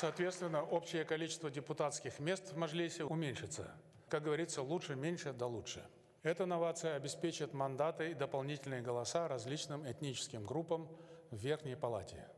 [0.00, 3.74] Соответственно, общее количество депутатских мест в Мажлисе уменьшится.
[4.08, 5.84] Как говорится, лучше меньше да лучше.
[6.22, 10.88] Эта новация обеспечит мандаты и дополнительные голоса различным этническим группам
[11.32, 12.28] в Верхней Палате.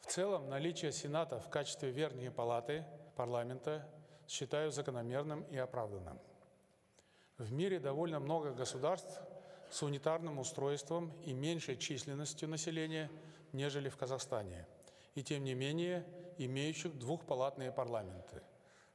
[0.00, 2.84] В целом, наличие Сената в качестве Верхней Палаты
[3.16, 3.88] парламента
[4.28, 6.20] считаю закономерным и оправданным.
[7.38, 9.22] В мире довольно много государств
[9.70, 13.10] с унитарным устройством и меньшей численностью населения,
[13.54, 14.66] нежели в Казахстане,
[15.14, 16.04] и тем не менее
[16.38, 18.42] имеющих двухпалатные парламенты.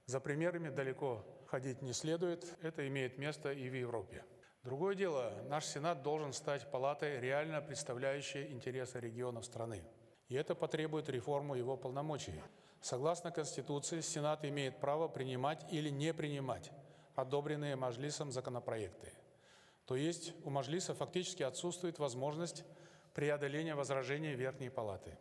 [0.06, 4.24] За примерами далеко ходить не следует, это имеет место и в Европе.
[4.64, 9.84] Другое дело, наш Сенат должен стать палатой, реально представляющей интересы регионов страны.
[10.28, 12.42] И это потребует реформу его полномочий.
[12.82, 16.72] Согласно Конституции, Сенат имеет право принимать или не принимать
[17.16, 19.12] одобренные Мажлисом законопроекты.
[19.86, 22.64] То есть у Мажлиса фактически отсутствует возможность
[23.14, 25.18] преодоления возражений Верхней Палаты.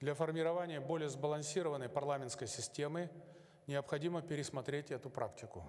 [0.00, 3.10] Для формирования более сбалансированной парламентской системы
[3.66, 5.64] необходимо пересмотреть эту практику.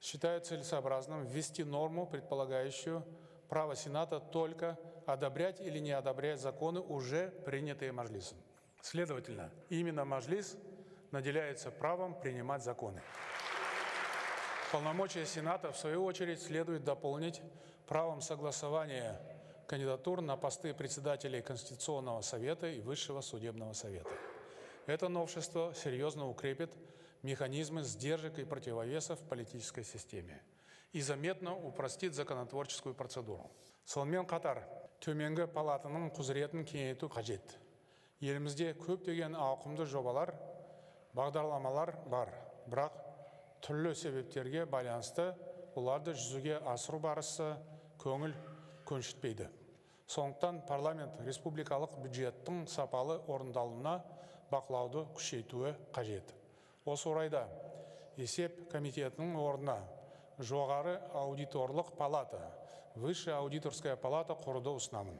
[0.00, 3.04] Считаю целесообразным ввести норму, предполагающую
[3.48, 8.38] право Сената только одобрять или не одобрять законы, уже принятые Мажлисом.
[8.82, 10.56] Следовательно, именно Мажлис
[11.10, 13.02] наделяется правом принимать законы.
[14.70, 17.40] Полномочия Сената, в свою очередь, следует дополнить
[17.86, 19.18] правом согласования
[19.67, 24.11] кандидатур на посты председателей Конституционного совета и Высшего судебного совета.
[24.85, 26.71] Это новшество серьезно укрепит
[27.21, 30.41] механизмы сдержек и противовесов в политической системе
[30.91, 33.49] и заметно упростит законотворческую процедуру.
[33.85, 34.61] сонымен қатар
[35.03, 37.57] төменгі палатаның құзыретін кеңейту қажет
[38.23, 40.31] елімізде көптеген ауқымды жобалар
[41.17, 42.31] бағдарламалар бар
[42.71, 42.95] бірақ
[43.65, 45.33] түрлі себептерге байланысты
[45.75, 47.49] оларды жүзеге асыру барысы
[47.99, 48.31] көңіл
[48.87, 49.49] көншітпейді
[50.08, 53.98] сондықтан парламент республикалық бюджеттің сапалы орындалуына
[54.50, 56.32] бақылауды күшейтуі қажет.
[56.88, 57.44] Осы орайда
[58.16, 59.76] есеп комитетінің орнына
[60.40, 62.40] жоғары аудиторлық палата
[62.96, 65.18] высшая аудиторская палата құруды ұсынамын.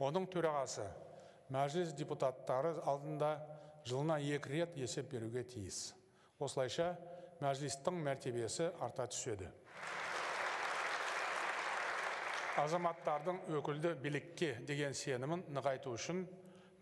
[0.00, 0.88] Оның төрағасы
[1.52, 3.36] мәжіліс депутаттары алдында
[3.86, 5.92] жылына екі рет есеп беруге тиіс.
[6.40, 6.96] Осылайша
[7.40, 9.48] мәжілістің мәртебесі арта түседі.
[12.58, 16.24] Азаматтардың өкілді билікке деген сенімін нығайту үшін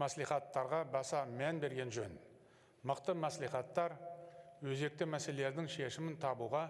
[0.01, 2.15] мәслихаттарға баса мән берген жөн.
[2.89, 3.97] Мықты мәслихаттар
[4.65, 6.69] өзекті мәселелердің шешімін табуға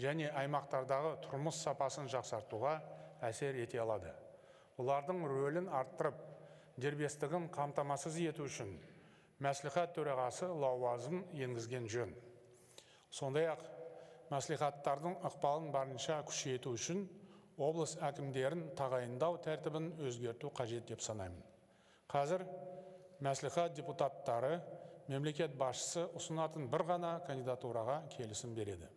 [0.00, 2.74] және аймақтардағы тұрмыс сапасын жақсартуға
[3.28, 4.12] әсер ете алады.
[4.80, 6.18] Олардың рөлін арттырып
[6.80, 8.72] дербестігін қамтамасыз ету үшін
[9.44, 12.14] мәслихат төрағасы лауазым енгізген жөн.
[13.10, 13.62] Сондай ақ
[14.32, 17.06] мәслихаттардың ықпалын барынша күшейту үшін
[17.59, 21.41] облыс әкімдерін тағайындау тәртібін өзгерту қажет деп санаймын
[22.11, 22.45] қазір
[23.23, 24.59] мәслихат депутаттары
[25.07, 28.89] мемлекет басшысы ұсынатын бір ғана кандидатураға келісім береді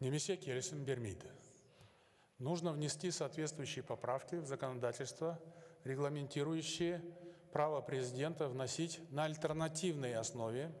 [0.00, 1.32] немесе келісім бермейді
[2.38, 5.38] нужно внести соответствующие поправки в законодательство
[5.84, 7.02] регламентирующие
[7.52, 10.72] право президента вносить на альтернативной основе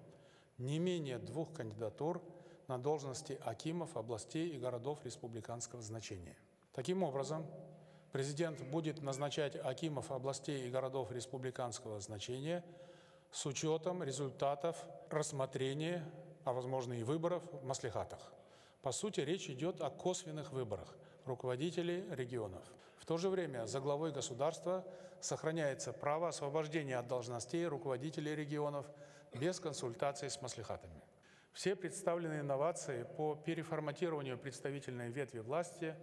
[0.58, 2.22] не менее двух кандидатур
[2.68, 6.36] на должности акимов областей и городов республиканского значения.
[6.75, 7.45] Таким образом,
[8.11, 12.65] президент будет назначать акимов областей и городов республиканского значения
[13.31, 16.03] с учетом результатов рассмотрения,
[16.43, 18.19] а возможно и выборов в маслихатах.
[18.81, 22.61] По сути, речь идет о косвенных выборах руководителей регионов.
[22.97, 24.85] В то же время за главой государства
[25.21, 28.85] сохраняется право освобождения от должностей руководителей регионов
[29.33, 31.01] без консультации с маслихатами.
[31.53, 35.95] Все представленные инновации по переформатированию представительной ветви власти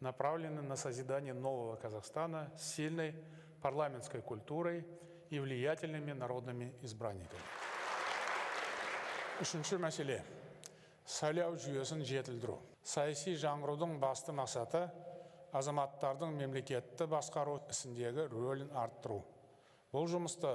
[0.00, 3.14] направлены на созидание нового Казахстана с сильной
[3.62, 4.86] парламентской культурой
[5.30, 7.42] и влиятельными народными избранниками.
[9.36, 10.22] Үшінші мәселе.
[11.04, 12.56] Сайлау жүйесін жетілдіру.
[12.82, 14.86] Саяси жаңғырудың басты мақсаты
[15.52, 19.20] азаматтардың мемлекетті басқару ісіндегі рөлін арттыру.
[19.92, 20.54] Бұл жұмысты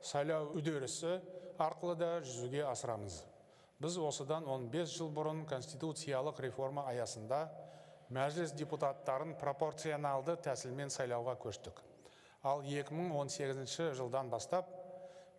[0.00, 1.18] сайлау үдерісі
[1.60, 3.20] арқылы да жүзеге асырамыз.
[3.82, 7.44] Біз осыдан 15 жыл бұрын конституциялық реформа аясында
[8.10, 11.78] мәжіліс депутаттарын пропорционалды тәсілмен сайлауға көштік.
[12.42, 14.68] Ал 2018 жылдан бастап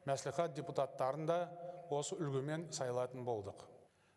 [0.08, 1.38] мәслихат депутаттарын да
[1.92, 3.66] осы үлгімен сайлатын болдық.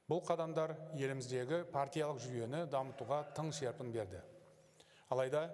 [0.06, 4.20] Бұл қадамдар еліміздегі партиялық жүйені дамытуға тың серпін берді.
[5.10, 5.48] Алайда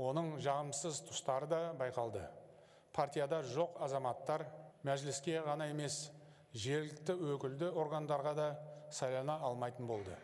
[0.00, 2.24] оның жағымсыз тұстары да байқалды.
[2.96, 4.46] Партияда жоқ азаматтар
[4.84, 6.06] мәжіліске ғана емес
[6.56, 8.48] жергілікті өкілді органдарға да
[8.92, 10.16] сайлана алмайтын болды.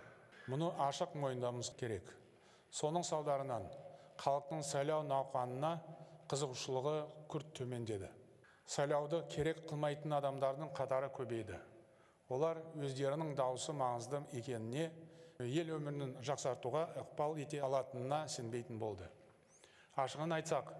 [0.49, 2.09] Мұны ашық мойындауымыз керек.
[2.73, 3.67] Соның салдарынан
[4.21, 5.73] халықтың сайлау науқанына
[6.29, 6.97] қызығушылығы
[7.33, 8.09] күрт төмендеді.
[8.69, 11.57] Сайлауды керек қылмайтын адамдардың қатары көбейді.
[12.29, 14.91] Олар өздерінің дауысы маңызды екеніне
[15.41, 19.09] ел өмірін жақсартуға ықпал ете алатынына сенбейтін болды.
[19.97, 20.75] Ашығын айтсақ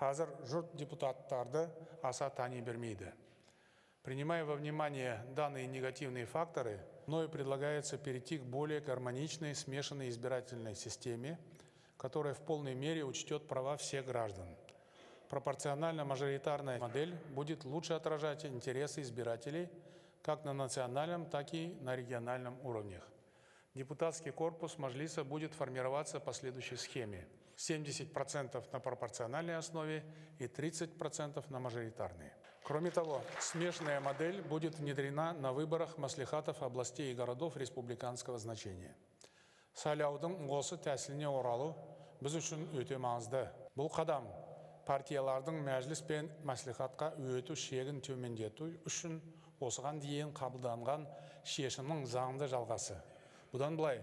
[0.00, 1.68] қазір жұрт депутаттарды
[2.02, 3.12] аса тани бермейді.
[4.02, 6.80] Принимая во внимание данные негативные факторы,
[7.10, 11.40] мною предлагается перейти к более гармоничной смешанной избирательной системе,
[11.96, 14.46] которая в полной мере учтет права всех граждан.
[15.28, 19.68] Пропорционально-мажоритарная модель будет лучше отражать интересы избирателей
[20.22, 23.02] как на национальном, так и на региональном уровнях.
[23.74, 27.26] Депутатский корпус Мажлиса будет формироваться по следующей схеме.
[27.56, 30.04] 70% на пропорциональной основе
[30.38, 32.30] и 30% на мажоритарной.
[32.62, 38.94] Кроме того, смешанная модель будет внедрена на выборах маслихатов областей и городов республиканского значения.
[39.80, 41.70] сайлаудың осы тәсіліне оралу
[42.20, 43.44] біз үшін өте маңызды
[43.78, 44.26] бұл қадам
[44.88, 49.20] партиялардың мәжіліс пен мәслихатқа өту шегін төмендету үшін
[49.62, 51.06] осыған дейін қабылданған
[51.54, 52.98] шешімнің заңды жалғасы
[53.54, 54.02] бұдан былай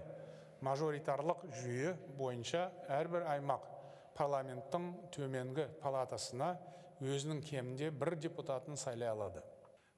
[0.66, 2.64] мажоритарлық жүйе бойынша
[2.97, 3.68] әрбір аймақ
[4.18, 6.55] парламенттің төменгі палатасына
[7.04, 9.43] өзінің кемінде бір депутатын сайлай алады.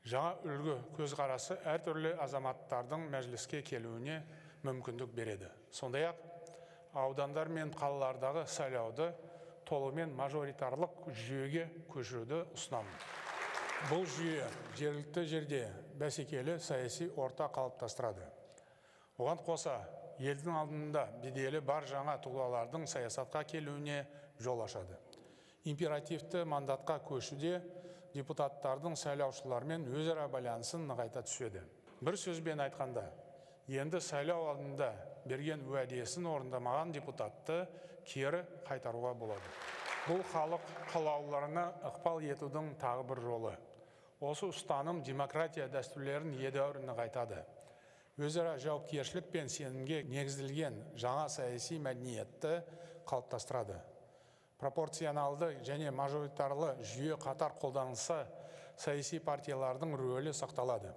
[0.08, 4.22] Жаңа үлгі көзқарасы әртүрлі азаматтардың мәжіліске келуіне
[4.64, 5.50] мүмкіндік береді.
[5.72, 6.24] Сондай ақ
[6.98, 9.12] аудандар мен қалалардағы сайлауды
[9.70, 12.96] толығымен мажоритарлық жүйеге көшіруді ұсынамын.
[13.90, 15.62] Бұл жүйе жергілікті жерде
[16.00, 18.26] бәсекелі саяси орта қалыптастырады.
[19.20, 19.78] Оған қоса
[20.20, 24.02] елдің алдында беделі бар жаңа тұлғалардың саясатқа келуіне
[24.40, 24.98] жол ашады.
[25.68, 27.60] Императивті мандатқа көшуде
[28.14, 31.64] депутаттардың сайлаушылармен өзара байланысын нығайта түседі.
[32.02, 33.04] Бір сөзбен айтқанда
[33.70, 34.94] енді сайлау алдында
[35.30, 37.66] берген уәдесін орындамаған депутатты
[38.08, 39.52] кері қайтаруға болады.
[40.08, 43.54] Бұл халық қалаулыларына ықпал етудің тағы бір жолы.
[44.20, 47.44] Осы ұстаным демократия дәстүрлерін едәуір нығайтады.
[48.20, 52.58] Өзара жауапкершілік пен сенімге негізделген жаңа саяси мәдениетті
[53.08, 53.78] қалыптастырады.
[54.60, 58.26] Пропорционалды және мажоритарлы жүйе қатар қолданылса
[58.80, 60.92] саяси партиялардың рөлі сақталады.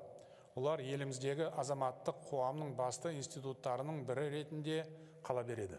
[0.58, 4.82] Олар еліміздегі азаматтық қоғамның басты институттарының бірі ретінде
[5.24, 5.78] қала береді.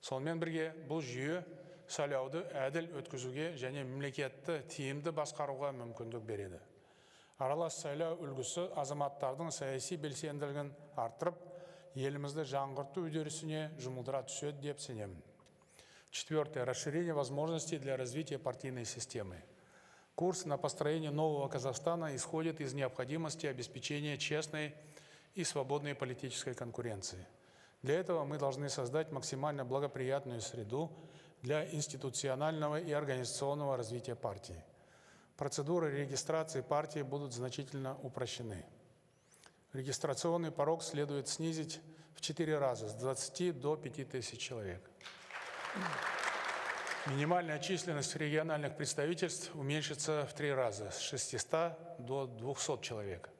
[0.00, 1.42] Сонымен бірге бұл жүйе
[1.90, 6.60] сайлауды әділ өткізуге және мемлекетті тиімді басқаруға мүмкіндік береді.
[7.38, 11.42] Аралас сайлау үлгісі азаматтардың саяси белсенділігін арттырып
[11.98, 15.20] елімізді жаңғырту үдерісіне жұмылдыра түседі деп сенемін.
[16.10, 19.42] Четвертое расширение возможностей для развития партийной системы
[20.18, 24.74] Курс на построение нового Казахстана исходит из необходимости обеспечения честной
[25.36, 27.24] и свободной политической конкуренции.
[27.82, 30.90] Для этого мы должны создать максимально благоприятную среду
[31.42, 34.60] для институционального и организационного развития партии.
[35.36, 38.66] Процедуры регистрации партии будут значительно упрощены.
[39.72, 41.80] Регистрационный порог следует снизить
[42.16, 44.82] в 4 раза, с 20 до 5 тысяч человек.
[47.06, 53.30] Минимальная численность региональных представительств уменьшится в три раза, с 600 до 200 человек.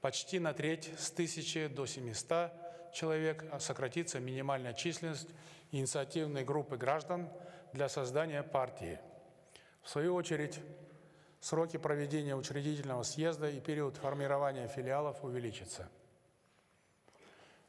[0.00, 2.52] Почти на треть, с 1000 до 700
[2.92, 5.28] человек а сократится минимальная численность
[5.70, 7.30] инициативной группы граждан
[7.72, 8.98] для создания партии.
[9.82, 10.60] В свою очередь,
[11.40, 15.88] сроки проведения учредительного съезда и период формирования филиалов увеличатся–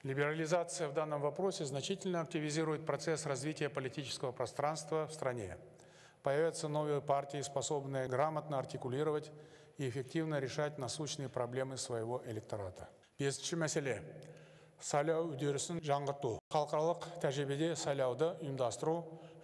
[0.03, 5.57] Либерализация в данном вопросе значительно активизирует процесс развития политического пространства в стране.
[6.23, 9.33] Появятся новые партии, способные грамотно артикулировать
[9.79, 12.89] и эффективно решать насущные проблемы своего электората.
[13.17, 13.95] бесінші мәселе
[14.85, 18.97] сайлау үдерісін жаңғырту халықаралық тәжірибеде сайлауды ұйымдастыру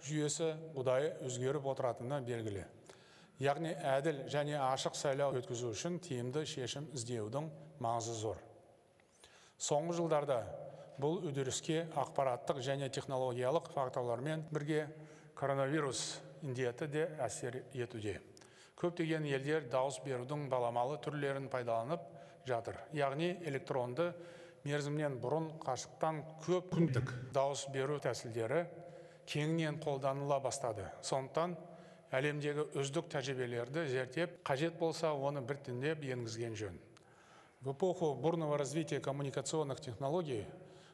[0.05, 2.67] жүйесі ұдайы өзгеріп отыратыны белгілі
[3.41, 7.49] яғни әділ және ашық сайлау өткізу үшін тиімді шешім іздеудің
[7.81, 8.43] маңызы зор
[9.58, 10.38] соңғы жылдарда
[10.98, 14.86] бұл үдеріске ақпараттық және технологиялық факторлармен бірге
[15.38, 18.18] коронавирус індеті де әсер етуде.
[18.78, 22.02] Көптеген елдер дауыс берудің баламалы түрлерін пайдаланып
[22.46, 22.78] жатыр.
[22.94, 24.12] Яғни электронды
[24.64, 27.12] мерзімнен бұрын қашықтан көп күндік.
[27.34, 28.66] дауыс беру тәсілдері
[29.26, 30.86] кеңінен қолданыла бастады.
[31.02, 31.56] Сондықтан
[32.12, 36.78] әлемдегі үздік тәжірибелерді зерттеп қажет болса оны біртіндеп енгізген жөн.
[37.60, 40.44] В эпоху бурного развития коммуникационных технологий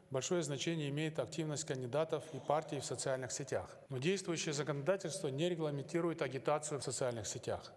[0.09, 3.77] большое значение имеет активность кандидатов и партий в социальных сетях.
[3.91, 7.71] Но действующее законодательство не регламентирует агитацию в социальных сетях.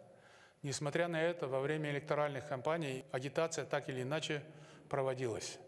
[0.63, 4.41] Несмотря на это, во время электоральных кампаний агитация так или иначе
[4.88, 5.59] проводилась.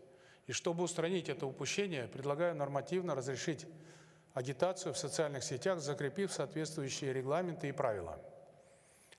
[0.47, 3.67] И чтобы устранить это упущение, предлагаю нормативно разрешить
[4.33, 8.17] агитацию в социальных сетях, закрепив соответствующие регламенты и правила.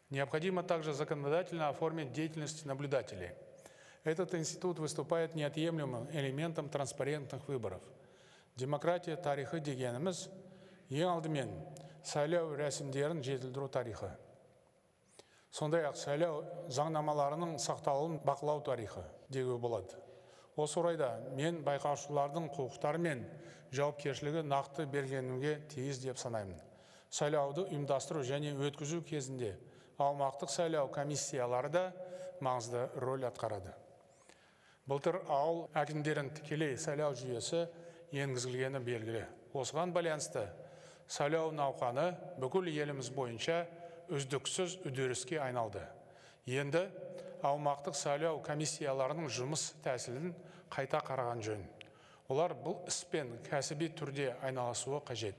[0.09, 3.33] Необходимо также законодательно оформить деятельность наблюдателей–
[4.05, 7.83] Этот институт выступает неотъемлемым элементом транспарентных выборов.
[8.57, 10.29] Демократия тарихы дегеніміз
[10.89, 11.53] ең алдымен
[12.03, 14.09] сайлау рәсімдерін жетілдіру тарихы.
[15.53, 20.01] Сондай ақ сайлау заңнамаларының сақталуын бақылау тарихы деуге болады.
[20.57, 23.27] Осы орайда мен байқаушылардың құқықтары мен
[23.73, 26.59] жауапкершілігі нақты белгіленуге тиіс деп санаймын.
[27.11, 29.57] Сайлауды ұйымдастыру және өткізу кезінде
[29.99, 31.85] аумақтық сайлау комиссиялары да
[32.41, 33.75] маңызды рөл атқарады.
[34.91, 37.61] Былтыр ауыл әкімдерін тікелей сайлау жүйесі
[38.11, 39.23] енгізілгені белгілі.
[39.55, 40.49] Осыған байланысты
[41.07, 42.09] сайлау науқаны
[42.43, 43.61] бүкіл еліміз бойынша
[44.11, 45.85] үздіксіз үдеріске айналды.
[46.51, 46.89] Енді
[47.47, 50.35] аумақтық сайлау комиссияларының жұмыс тәсілін
[50.75, 51.63] қайта қараған жөн.
[52.27, 55.39] Олар бұл іспен кәсіби түрде айналысуы қажет.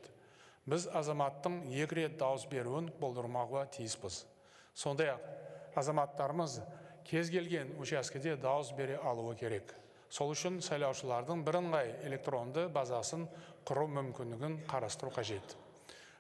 [0.64, 4.24] Біз азаматтың екі рет дауыс беруін болдырмауға тиіспіз.
[4.72, 5.28] Сондай ақ
[5.76, 6.62] азаматтарымыз
[7.05, 9.74] кез келген учаскеде дауыс бере алуы керек.
[10.11, 13.27] Сол үшін сайлаушылардың бірыңғай электронды базасын
[13.66, 15.57] құру мүмкіндігін қарастыру қажет.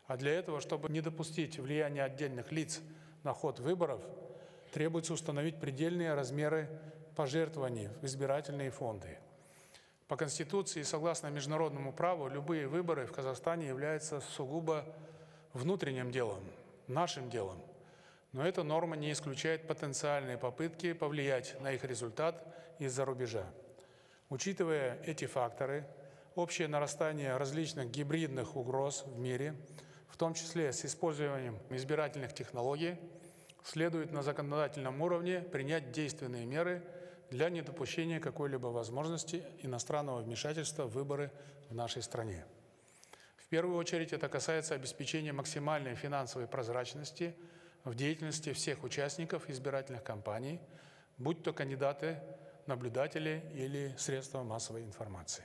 [0.06, 2.80] А для этого, чтобы не допустить влияния отдельных лиц
[3.24, 4.00] на ход выборов,
[4.72, 6.68] требуется установить предельные размеры
[7.16, 9.18] пожертвований в избирательные фонды.
[10.06, 14.84] По Конституции, согласно международному праву, любые выборы в Казахстане являются сугубо
[15.52, 16.44] внутренним делом,
[16.86, 17.60] нашим делом.
[18.31, 22.45] Но эта норма не исключает потенциальные попытки повлиять на их результат
[22.79, 23.45] из-за рубежа.
[24.29, 25.85] Учитывая эти факторы,
[26.35, 29.55] общее нарастание различных гибридных угроз в мире,
[30.07, 32.97] в том числе с использованием избирательных технологий,
[33.63, 36.83] следует на законодательном уровне принять действенные меры
[37.29, 41.31] для недопущения какой-либо возможности иностранного вмешательства в выборы
[41.69, 42.45] в нашей стране.
[43.37, 47.35] В первую очередь это касается обеспечения максимальной финансовой прозрачности
[47.83, 50.59] в деятельности всех участников избирательных кампаний,
[51.17, 52.17] будь то кандидаты,
[52.67, 55.43] наблюдатели или средства массовой информации.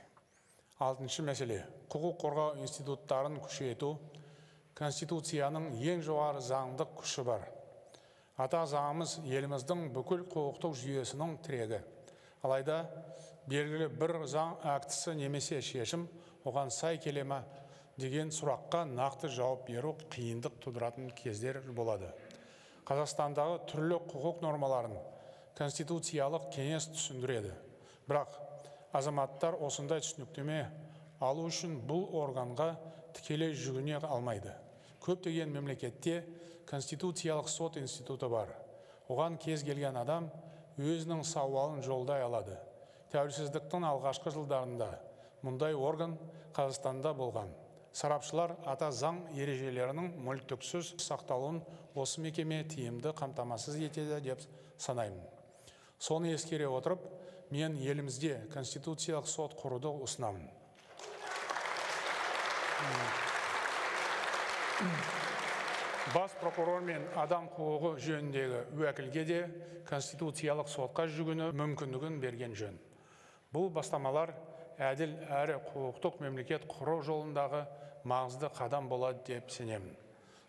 [0.77, 1.63] алтыншы мәселе.
[1.89, 3.95] Құқық қорғау институттарын күшейту.
[4.77, 7.47] Конституцияның ең жоғары заңдық күші бар.
[8.37, 11.81] Ата заңымыз еліміздің бүкіл құқықтық жүйесінің тірегі.
[12.45, 12.83] Алайда
[13.49, 16.05] белгілі бір заң актісі немесе шешім
[16.45, 17.41] оған сай келе ма
[17.97, 22.13] деген сұраққа нақты жауап беру қиындық тудыратын кездер болады.
[22.87, 24.95] Қазақстандағы түрлі құқық нормаларын
[25.57, 27.51] конституциялық кеңес түсіндіреді.
[28.07, 28.37] Бірақ
[28.95, 30.61] азаматтар осындай түсініктеме
[31.19, 32.75] алу үшін бұл органға
[33.17, 34.53] тікелей жүгіне алмайды.
[35.03, 36.21] Көптеген мемлекетте
[36.69, 38.53] конституциялық сот институты бар.
[39.09, 40.29] Оған кез келген адам
[40.77, 42.55] өзінің сауалын жолдай алады.
[43.11, 44.89] Тәуелсіздіктің алғашқы жылдарында
[45.43, 46.17] мұндай орган
[46.55, 47.51] қазақстанда болған.
[47.97, 51.63] Сарапшылар ата заң ережелерінің мүлтіксіз сақталуын
[51.97, 54.43] осы мекеме тиімді қамтамасыз етеді деп
[54.77, 55.23] санаймын.
[55.97, 57.01] Соны ескере отырып
[57.49, 60.45] мен елімізде конституциялық сот құруды ұсынамын.
[66.13, 69.39] Бас прокурор мен адам құқығы жөніндегі уәкілге де
[69.89, 72.77] конституциялық сотқа жүгіну мүмкіндігін берген жөн.
[73.51, 74.35] Бұл бастамалар
[74.77, 77.65] әділ әрі құқықтық мемлекет құру жолындағы
[78.06, 79.96] маңызды қадам болады деп сенемін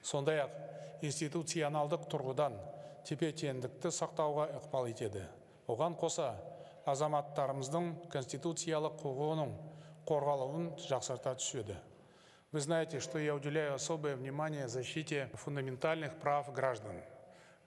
[0.01, 2.57] сондай ақ институционалдық тұрғыдан
[3.07, 5.24] тепе теңдікті сақтауға ықпал етеді
[5.72, 6.34] оған қоса
[6.89, 9.57] азаматтарымыздың конституциялық құқығының
[10.09, 11.80] қорғалуын жақсарта түседі
[12.53, 17.01] Вы знаете, что я уделяю особое внимание защите фундаментальных прав граждан.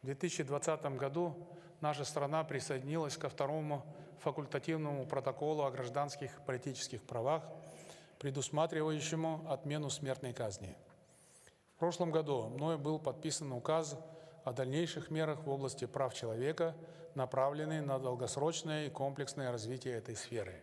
[0.00, 1.34] В 2020 году
[1.80, 3.82] наша страна присоединилась ко второму
[4.20, 7.42] факультативному протоколу о гражданских и политических правах,
[8.21, 10.77] предусматривающему отмену смертной казни.
[11.75, 13.97] В прошлом году мною был подписан указ
[14.43, 16.75] о дальнейших мерах в области прав человека,
[17.15, 20.61] направленный на долгосрочное и комплексное развитие этой сферы.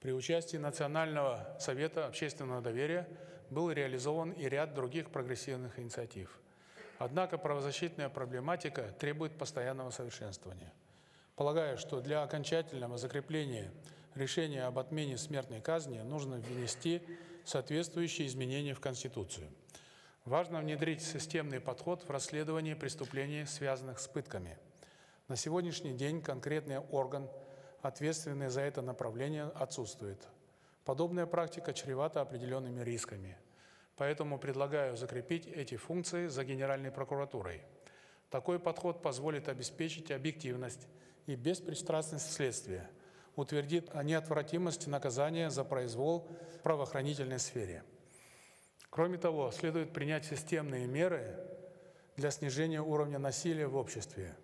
[0.00, 3.08] При участии Национального совета общественного доверия
[3.48, 6.40] был реализован и ряд других прогрессивных инициатив.
[6.98, 10.72] Однако правозащитная проблематика требует постоянного совершенствования.
[11.36, 13.70] Полагаю, что для окончательного закрепления
[14.14, 17.02] решения об отмене смертной казни нужно ввести
[17.44, 19.48] соответствующие изменения в Конституцию.
[20.24, 24.56] Важно внедрить системный подход в расследовании преступлений, связанных с пытками.
[25.26, 27.28] На сегодняшний день конкретный орган,
[27.80, 30.28] ответственный за это направление, отсутствует.
[30.84, 33.36] Подобная практика чревата определенными рисками.
[33.96, 37.62] Поэтому предлагаю закрепить эти функции за Генеральной прокуратурой.
[38.30, 40.86] Такой подход позволит обеспечить объективность
[41.26, 42.88] и беспристрастность следствия,
[43.36, 47.82] утвердит неотвратимость наказания за произвол в правоохранительной сфере.
[48.90, 51.38] Кроме того, следует принять системные меры
[52.16, 54.36] для снижения уровня насилия в обществе.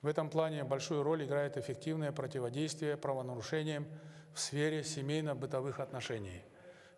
[0.00, 3.86] В этом плане большую роль играет эффективное противодействие правонарушениям
[4.32, 6.42] в сфере семейно-бытовых отношений.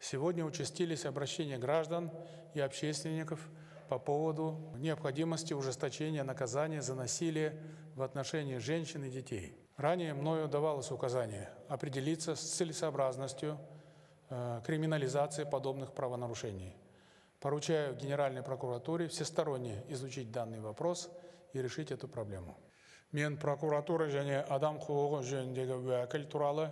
[0.00, 2.12] Сегодня участились обращения граждан
[2.54, 3.40] и общественников
[3.88, 7.60] по поводу необходимости ужесточения наказания за насилие
[7.96, 9.67] в отношении женщин и детей.
[9.77, 13.57] Ранее мною давалось указание определиться с целесообразностью
[14.29, 16.75] э, криминализации подобных правонарушений.
[17.39, 21.09] Поручаю Генеральной прокуратуре всесторонне изучить данный вопрос
[21.53, 22.55] и решить эту проблему.
[23.11, 26.69] Мен прокуратура және адам құқығы жөніндегі уәкіл туралы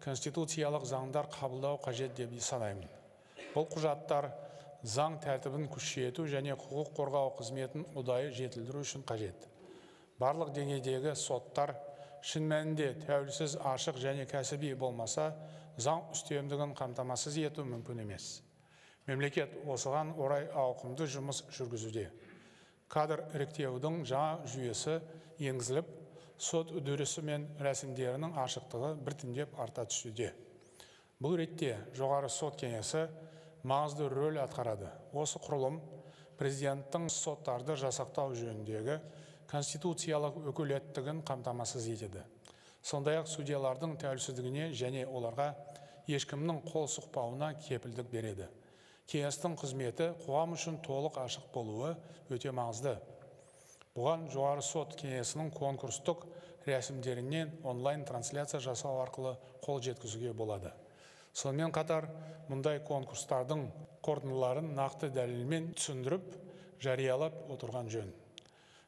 [0.00, 2.88] конституциялық заңдар қабылдау қажет деп санаймын.
[3.52, 4.30] Бұл құжаттар
[4.82, 9.48] заң тәртібін күшейту және құқық қорғау қызметін ұдайы жетілдіру үшін қажет.
[10.18, 11.74] Барлық деңгейдегі соттар
[12.25, 15.31] шын мәнінде тәуелсіз ашық және кәсіби болмаса,
[15.77, 18.41] заң үстемдігін қамтамасыз ету мүмкін емес.
[19.07, 22.09] Мемлекет осыған орай ауқымды жұмыс жүргізуде.
[22.91, 24.97] Кадр іріктеудің жаңа жүйесі
[25.39, 25.87] енгізіліп,
[26.37, 30.33] сот үдерісі мен рәсімдерінің ашықтығы біртіндеп арта түсуде.
[31.21, 33.07] Бұл ретте жоғары сот кеңесі
[33.67, 34.91] маңызды рөл атқарады.
[35.17, 35.79] Осы құрылым
[36.37, 38.99] президенттің соттарды жасақтау жөніндегі
[39.51, 42.23] конституциялық өкілеттігін қамтамасыз етеді.
[42.83, 45.53] Сондай ақ судьялардың тәуелсіздігіне және оларға
[46.07, 48.47] ешкімнің қол сұқпауына кепілдік береді.
[49.07, 51.93] Кеңестің қызметі қоғам үшін толық ашық болуы
[52.31, 52.97] өте маңызды.
[53.95, 56.27] Бұған жоғары сот кеңесінің конкурстық
[56.67, 60.73] рәсімдерінен онлайн трансляция жасау арқылы қол жеткізуге болады.
[61.33, 62.09] Сонымен қатар
[62.51, 63.67] мұндай конкурстардың
[64.05, 66.23] қорытындыларын нақты дәлелмен түсіндіріп,
[66.83, 68.11] жариялап отырған жөн.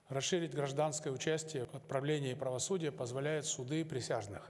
[0.09, 4.41] Расширить гражданское участие в отправлении правосудия позволяет суды присяжных.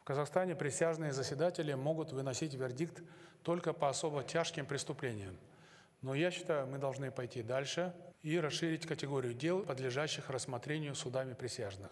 [0.00, 3.02] В Казахстане присяжные заседатели могут выносить вердикт
[3.42, 5.36] только по особо тяжким преступлениям.
[6.00, 11.90] Но я считаю, мы должны пойти дальше и расширить категорию дел, подлежащих рассмотрению судами присяжных.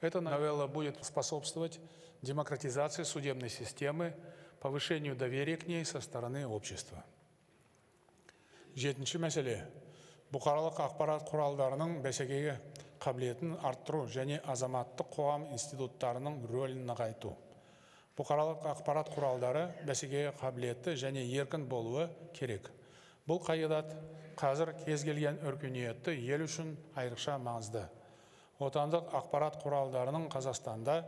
[0.00, 1.80] Эта новелла будет способствовать
[2.22, 4.14] демократизации судебной системы,
[4.60, 7.04] повышению доверия к ней со стороны общества.
[8.74, 9.68] жетінші мәселе
[10.34, 12.56] бұқаралық ақпарат құралдарының бәсекеге
[12.98, 17.30] қабілетін арттыру және азаматтық қоғам институттарының рөлін нығайту.
[18.18, 22.66] Бұқаралық ақпарат құралдары бәсекеге қабілетті және еркін болуы керек.
[23.28, 23.94] Бұл қағидат
[24.40, 27.84] қазір кез келген өркениетті ел үшін айрықша маңызды.
[28.58, 30.98] Отандық ақпарат құралдарының қазақстанда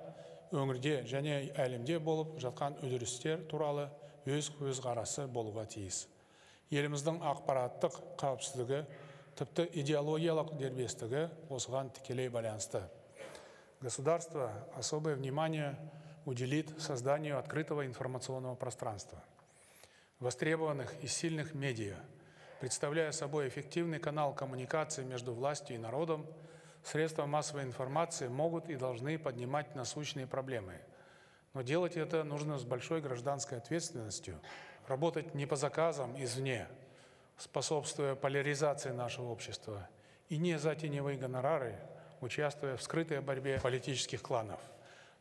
[0.55, 3.89] өңірде және әлемде болып жатқан үдерістер туралы
[4.27, 6.05] өз көзқарасы болуға тиіс.
[6.71, 8.81] Еліміздің ақпараттық қауіпсіздігі
[9.40, 12.84] тіпті идеологиялық дербестігі осыған тікелей байланысты
[13.82, 15.78] государство особое внимание
[16.26, 19.24] уделит созданию открытого информационного пространства
[20.20, 21.98] востребованных и сильных медиа
[22.60, 26.28] представляя собой эффективный канал коммуникации между властью и народом
[26.84, 30.76] средства массовой информации могут и должны поднимать насущные проблемы
[31.54, 34.40] но делать это нужно с большой гражданской ответственностью
[34.88, 36.68] работать не по заказам извне,
[37.37, 39.89] способствуя поляризации нашего общества,
[40.29, 41.79] и не за теневые гонорары,
[42.21, 44.61] участвуя в скрытой борьбе политических кланов.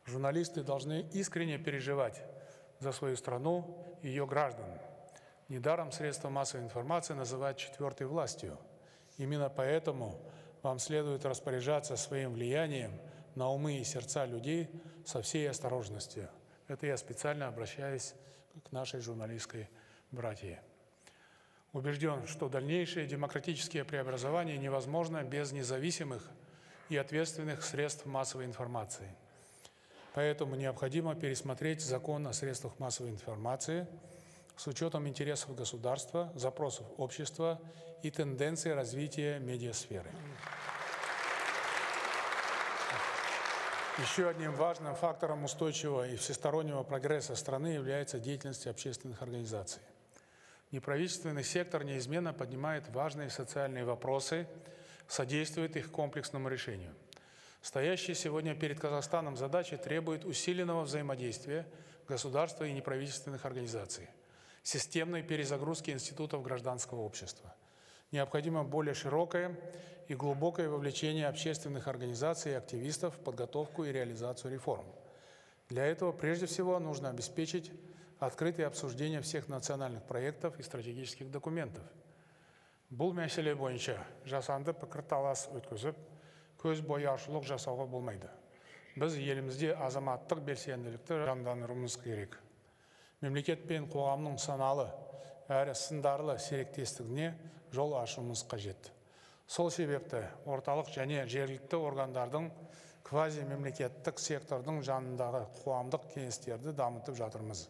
[0.04, 2.22] Журналисты должны искренне переживать
[2.78, 4.66] за свою страну и ее граждан.
[5.48, 8.58] Недаром средства массовой информации называют четвертой властью.
[9.16, 10.20] Именно поэтому
[10.62, 12.92] вам следует распоряжаться своим влиянием
[13.34, 14.68] на умы и сердца людей
[15.04, 16.28] со всей осторожностью.
[16.66, 18.14] Это я специально обращаюсь
[18.64, 19.68] к нашей журналистской
[20.10, 20.60] братье.
[21.72, 26.22] Убежден, что дальнейшие демократические преобразования невозможно без независимых
[26.88, 29.14] и ответственных средств массовой информации.
[30.14, 33.86] Поэтому необходимо пересмотреть закон о средствах массовой информации
[34.56, 37.60] с учетом интересов государства, запросов общества
[38.02, 40.10] и тенденций развития медиасферы.
[43.98, 49.82] Еще одним важным фактором устойчивого и всестороннего прогресса страны является деятельность общественных организаций.
[50.72, 54.48] Неправительственный сектор неизменно поднимает важные социальные вопросы,
[55.06, 56.94] содействует их комплексному решению.
[57.62, 61.66] Стоящие сегодня перед Казахстаном задачи требуют усиленного взаимодействия
[62.08, 64.08] государства и неправительственных организаций,
[64.62, 67.54] системной перезагрузки институтов гражданского общества.
[68.12, 69.58] Необходимо более широкое
[70.06, 74.86] и глубокое вовлечение общественных организаций и активистов в подготовку и реализацию реформ.
[75.68, 77.72] Для этого прежде всего нужно обеспечить
[78.18, 81.82] открытое обсуждение всех национальных проектов и стратегических документов.
[82.90, 85.96] Бұл мәселе бойынша жасанды пікірталас өткізіп,
[86.62, 88.30] көз бояушылық жасауға болмайды.
[88.96, 92.38] Біз елімізде азаматтық белсенділікті жандандыруымыз керек.
[93.20, 94.86] Мемлекет пен қоғамның саналы
[95.52, 97.34] әрі сындарлы серіктестігіне
[97.74, 98.92] жол ашуымыз қажет
[99.46, 102.48] сол себепті орталық және жергілікті органдардың
[103.06, 107.66] квазимемлекеттік сектордың жанындағы қоғамдық кеңестерді дамытып жатырмыз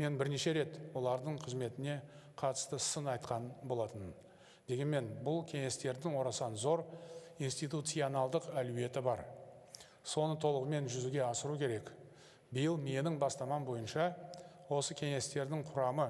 [0.00, 2.00] мен бірнеше рет олардың қызметіне
[2.40, 4.14] қатысты сын айтқан болатын.
[4.68, 6.86] Дегенмен бұл кеңестердің орасан зор
[7.40, 9.24] институционалдық әлеуеті бар.
[10.04, 11.90] Соны толығымен жүзеге асыру керек.
[12.50, 14.14] Биыл менің бастамам бойынша
[14.72, 16.08] осы кеңестердің құрамы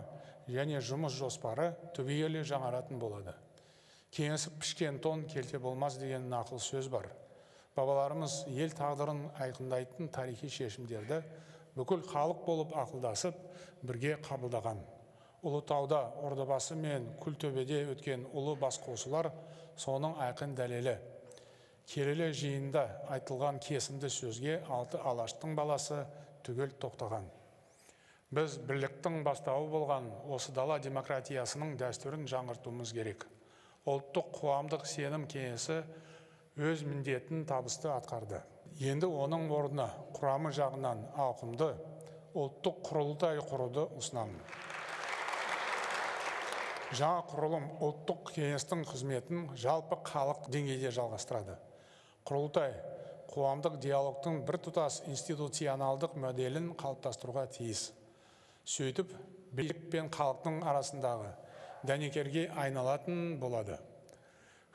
[0.51, 3.34] және жұмыс жоспары түбегейлі жаңаратын болады.
[4.14, 7.09] Кеңесіп пішкен тон келте болмас деген нақыл сөз бар.
[7.76, 11.22] Бабаларымыз ел тағдырын айқындайтын тарихи шешімдерді
[11.76, 13.36] бүкіл халық болып ақылдасып
[13.86, 14.80] бірге қабылдаған.
[15.46, 19.30] Ұлытауда ордабасы мен күлтөбеде өткен ұлы басқосулар
[19.80, 20.98] соның айқын дәлелі.
[21.90, 26.04] Келелі жиында айтылған кесімді сөзге алты алаштың баласы
[26.46, 27.24] түгел тоқтаған.
[28.30, 33.24] Біз бірліктің бастауы болған осы дала демократиясының дәстүрін жаңғыртуымыз керек.
[33.90, 35.80] Ұлттық қоғамдық сенім кеңесі
[36.60, 38.38] өз міндетін табысты атқарды.
[38.78, 41.72] Енді оның орнына құрамы жағынан ауқымды
[42.38, 44.38] ұлттық құрылтай құруды ұсынамын.
[46.94, 51.58] Жаңа құрылым ұлттық кеңестің қызметін жалпы халық деңгейде жалғастырады.
[52.26, 52.74] Құрылтай
[53.30, 57.90] қоғамдық диалогтың біртұтас институционалдық моделін қалыптастыруға тиіс.
[58.66, 59.14] Сөйтіп
[59.54, 61.30] билік пен халықтың арасындағы
[61.86, 63.78] дәнекерге айналатын болады.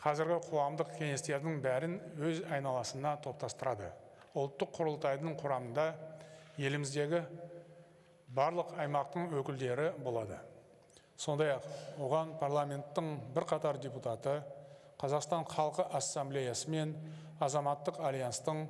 [0.02, 3.92] Қазіргі қоғамдық кеңестердің бәрін өз айналасына топтастырады.
[4.36, 5.86] Ұлттық құрылтайдың құрамында
[6.60, 7.22] еліміздегі
[8.36, 10.40] барлық аймақтың өкілдері болады.
[11.16, 11.68] Сондай ақ
[12.04, 14.42] оған парламенттің бірқатар депутаты
[15.00, 16.92] қазақстан халқы ассамблеясы мен
[17.40, 18.66] азаматтық альянстың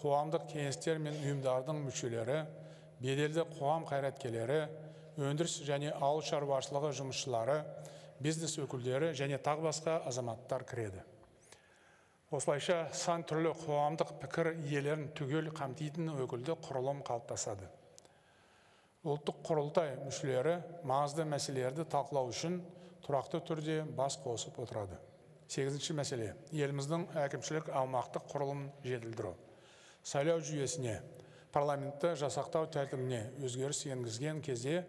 [0.00, 2.40] қоғамдық кеңестер мен ұйымдардың мүшелері
[3.02, 4.60] беделді қоғам қайраткерлері
[5.22, 7.60] өндіріс және ауыл шаруашылығы жұмысшылары
[8.22, 11.02] бизнес өкілдері және тағы басқа азаматтар кіреді.
[12.34, 17.68] Осылайша сан түрлі қоғамдық пікір иелерін түгел қамтитын өкілді құрылым қалыптасады.
[19.04, 20.56] Ұлттық құрылтай мүшелері
[20.88, 22.60] маңызды мәселелерді талқылау үшін
[23.04, 24.96] тұрақты түрде бас қосып отырады.
[25.46, 26.30] Сегізінші мәселе.
[26.56, 29.34] Еліміздің әкімшілік аумақтық құрылымын жетілдіру.
[30.02, 31.02] Сайлау жүйесіне
[31.52, 34.86] парламентті жасақтау тәртібіне өзгеріс енгізген кезде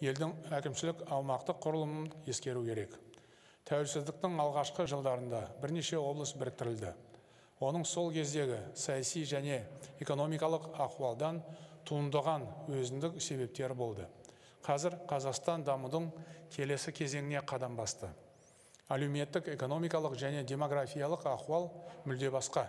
[0.00, 2.94] елдің әкімшілік аумақтық құрылымын ескеру керек.
[3.68, 6.92] Тәуелсіздіктің алғашқы жылдарында бірнеше облыс біріктірілді.
[7.60, 9.64] Оның сол кездегі саяси және
[10.00, 11.42] экономикалық ахуалдан
[11.88, 14.06] туындаған өзіндік себептері болды.
[14.62, 16.08] Қазір қазақстан дамудың
[16.54, 18.08] келесі кезеңіне қадам басты.
[18.88, 21.68] Әлеуметтік экономикалық және демографиялық ахуал
[22.06, 22.68] мүлде басқа.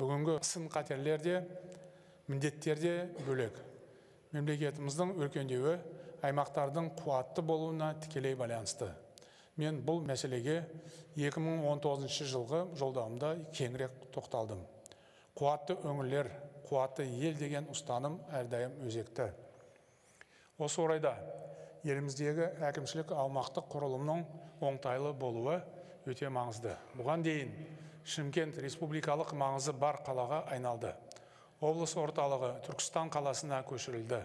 [0.00, 1.38] Бүгінгі сын қатерлер де
[2.28, 2.94] міндеттер де
[3.26, 3.54] бөлек.
[4.32, 5.78] Мемлекетіміздің өркендеуі
[6.26, 8.90] аймақтардың қуатты болуына тікелей байланысты.
[9.60, 10.62] Мен бұл мәселеге
[11.16, 14.62] 2019 жылғы жолдауымда кеңірек тоқталдым.
[15.36, 16.30] Қуатты өңірлер
[16.68, 19.30] қуатты ел деген ұстаным әрдайым өзекті.
[20.60, 21.14] Осы орайда
[21.84, 24.24] еліміздегі әкімшілік аумақтық құрылымның
[24.60, 25.60] оңтайлы болуы
[26.08, 26.74] өте маңызды.
[26.98, 27.54] Бұған дейін
[28.04, 30.92] шымкент республикалық маңызы бар қалаға айналды.
[31.60, 34.20] Облыс орталығы түркістан қаласына көшірілді.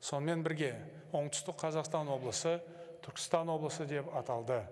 [0.00, 0.74] Сонымен бірге
[1.16, 2.58] оңтүстік қазақстан облысы
[3.04, 4.62] түркістан облысы деп аталды.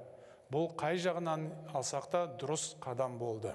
[0.49, 3.53] Бұл қай жағынан алсақ та дұрыс қадам болды.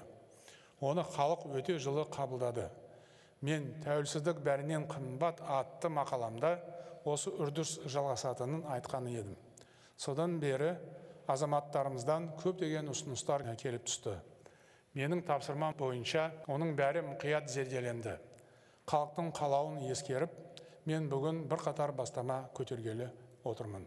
[0.80, 2.68] Оны халық өте жылы қабылдады.
[3.44, 6.54] Мен тәуелсіздік бәрінен қымбат атты мақаламда
[7.04, 9.34] осы үрдіс жалғасатынын айтқан едім.
[9.96, 10.74] Содан бері
[11.30, 14.14] азаматтарымыздан көптеген ұсыныстар келіп түсті.
[14.94, 18.16] Менің тапсырмам бойынша оның бәрі мұқият зерделенді.
[18.86, 20.30] Халықтың қалауын ескеріп
[20.84, 23.08] мен бүгін бірқатар бастама көтергелі
[23.48, 23.86] отырмын.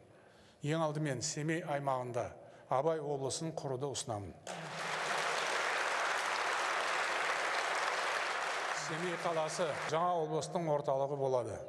[0.65, 2.25] Ең алдымен семей аймағында
[2.73, 4.33] абай облысын құруды ұсынамын.
[8.87, 11.59] Семей қаласы жаңа облыстың орталығы болады.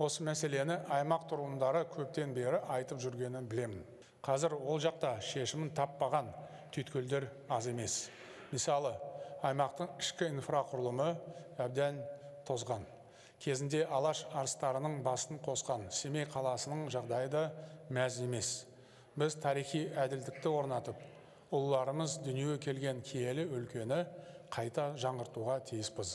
[0.00, 3.82] Осы мәселені аймақ тұрғындары көптен бері айтып жүргенін білемін.
[4.24, 6.30] Қазір ол жақта шешімін таппаған
[6.72, 7.98] түйткілдер аз емес.
[8.52, 8.94] Мысалы
[9.42, 11.10] аймақтың ішкі инфрақұрылымы
[11.60, 12.00] әбден
[12.48, 12.84] тозған.
[13.40, 17.44] Кезінде алаш арыстарының басын қосқан семей қаласының жағдайы да
[17.90, 18.50] мәз емес.
[19.16, 21.00] Біз тарихи әділдікті орнатып
[21.50, 24.04] ұлыларымыз дүниеге келген киелі өлкені
[24.52, 26.12] қайта жаңғыртуға тиіспіз.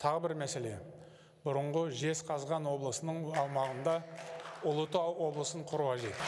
[0.00, 0.76] Тағы бір мәселе.
[1.42, 3.98] Бұрынғы жезқазған облысының аумағында
[4.62, 6.26] ұлытау облысын құру қажет.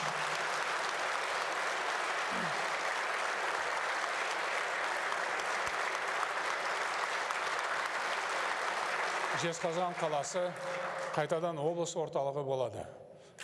[9.45, 10.41] Жезқазған қаласы
[11.13, 12.85] қайтадан облыс орталығы болады.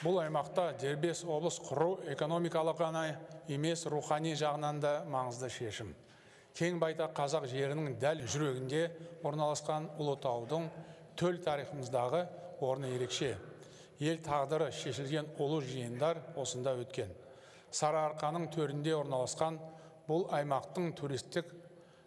[0.00, 3.02] Бұл аймақта дербес облыс құру экономикалық ғана
[3.52, 5.90] емес рухани жағынан да маңызды шешім.
[6.56, 8.84] Кең байтақ қазақ жерінің дәл жүрегінде
[9.28, 10.68] орналасқан ұлытаудың
[11.20, 12.22] төл тарихымыздағы
[12.64, 13.34] орны ерекше.
[14.00, 17.10] Ел тағдыры шешілген ұлы жиындар осында өткен.
[17.76, 19.60] Сарыарқаның төрінде орналасқан
[20.08, 21.52] бұл аймақтың туристік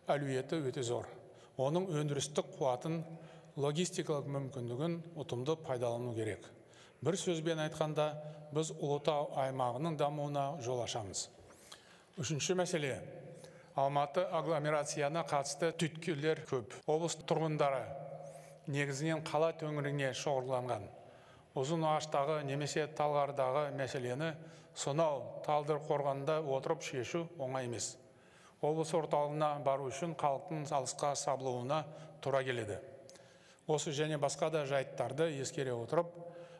[0.09, 1.05] әлеуеті өте зор.
[1.61, 3.03] Оның өндірістік қуатын
[3.59, 6.47] логистикалық мүмкіндігін ұтымды пайдалану керек.
[7.03, 8.07] Бір сөзбен айтқанда
[8.55, 11.27] біз ұлытау аймағының дамуына жол ашамыз.
[12.17, 12.95] Үшінші мәселе.
[13.75, 16.73] Алматы агломерацияна қатысты түйткілдер көп.
[16.87, 17.83] Облыс тұрғындары
[18.69, 20.85] негізінен қала төңірегіне шоғырланған.
[21.57, 24.31] Ұзын ағаштағы немесе талғардағы мәселені
[24.73, 27.91] сонау талдықорғанда отырып шешу оңай емес.
[28.61, 31.83] Облыс орталығына бару үшін халықтың алысқа сабылуына
[32.21, 32.79] тура келеді.
[33.67, 36.11] Осы және басқа да жайттарды ескере отырып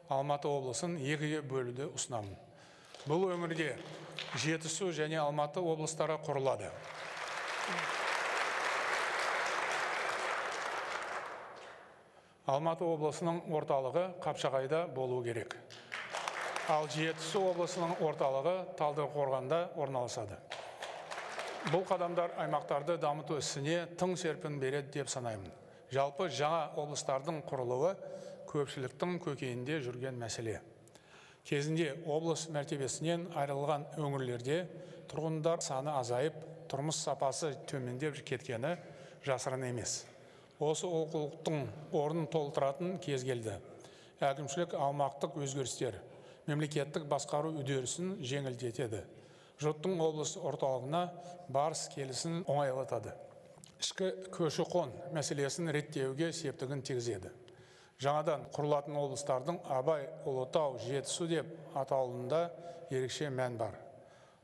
[0.09, 2.35] алматы облысын екіге бөлуді ұсынамын.
[3.03, 3.73] Бұл өңірде
[4.39, 6.69] жетісу және алматы облыстары құрылады.
[12.47, 15.55] Алматы облысының орталығы қапшағайда болу керек.
[16.71, 20.37] Ал жетісу облысының орталығы талдықорғанда орналасады.
[21.71, 25.62] Бұл қадамдар аймақтарды дамыту ісіне тың серпін береді деп санаймын.
[25.93, 27.93] Жалпы жаңа облыстардың құрылуы
[28.49, 30.59] көпшіліктің көкейінде жүрген мәселе.
[31.43, 34.61] Кезінде облыс мәртебесінен айырылған өңірлерде
[35.11, 36.37] тұрғындар саны азайып
[36.71, 38.77] тұрмыс сапасы төмендеп кеткені
[39.25, 40.03] жасырын емес.
[40.63, 41.67] Осы олқылықтың
[41.99, 43.57] орнын толтыратын кез келді.
[44.23, 45.99] Әкімшілік аумақтық өзгерістер
[46.47, 49.03] мемлекеттік басқару үдерісін жеңілдетеді.
[49.59, 51.03] Жұрттың облыс орталығына
[51.51, 53.13] барыс келісін оңайлатады.
[53.83, 57.31] Ішкі көші қон мәселесін реттеуге септігін тигізеді.
[57.99, 62.45] Жаңадан құрылатын облыстардың абай ұлытау жетісу деп аталуында
[62.89, 63.75] ерекше мән бар.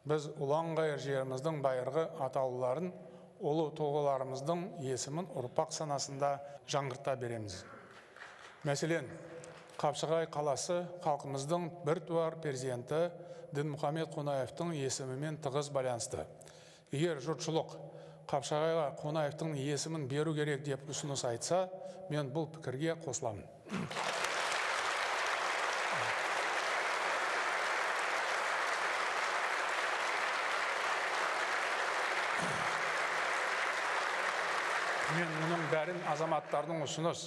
[0.08, 2.92] Біз ұлан ғайыр жеріміздің байырғы атауларын
[3.40, 6.36] ұлы тұлғаларымыздың есімін ұрпақ санасында
[6.72, 7.62] жаңғырта береміз.
[8.68, 9.08] Мәселен
[9.80, 13.06] қапшағай қаласы халқымыздың біртуар перзенті
[13.56, 16.26] дінмұхаммед қонаевтың есімімен тығыз байланысты.
[16.92, 17.78] Егер жұртшылық
[18.30, 21.64] қапшағайға қонаевтың есімін беру керек деп ұсыныс айтса
[22.14, 23.48] мен бұл пікірге қосыламын.
[35.16, 37.26] Мен мұның бәрін азаматтардың ұсыныс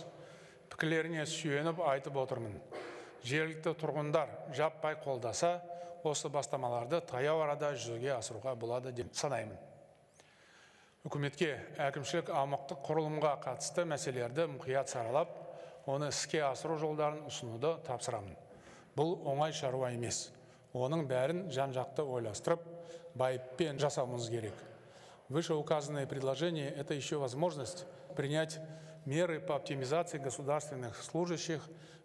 [0.70, 2.54] пікірлеріне сүйеніп айтып отырмын.
[3.26, 5.56] Жергілікті тұрғындар жаппай қолдаса
[6.06, 9.71] осы бастамаларды таяу арада жүзеге асыруға болады деп санаймын.
[11.02, 15.32] Үкіметке әкімшілік аумақтық құрылымға қатысты мәселелерді мұқият саралап
[15.90, 18.36] оны іске асыру жолдарын ұсынуды тапсырамын.
[18.94, 20.28] Бұл оңай шаруа емес.
[20.72, 22.62] Оның бәрін жан жақты ойластырып
[23.18, 24.54] байыппен жасауымыз керек.
[25.28, 27.84] Вышеуказанные предложения– это еще возможность
[28.16, 28.60] принять
[29.04, 31.62] меры по оптимизации государственных служащих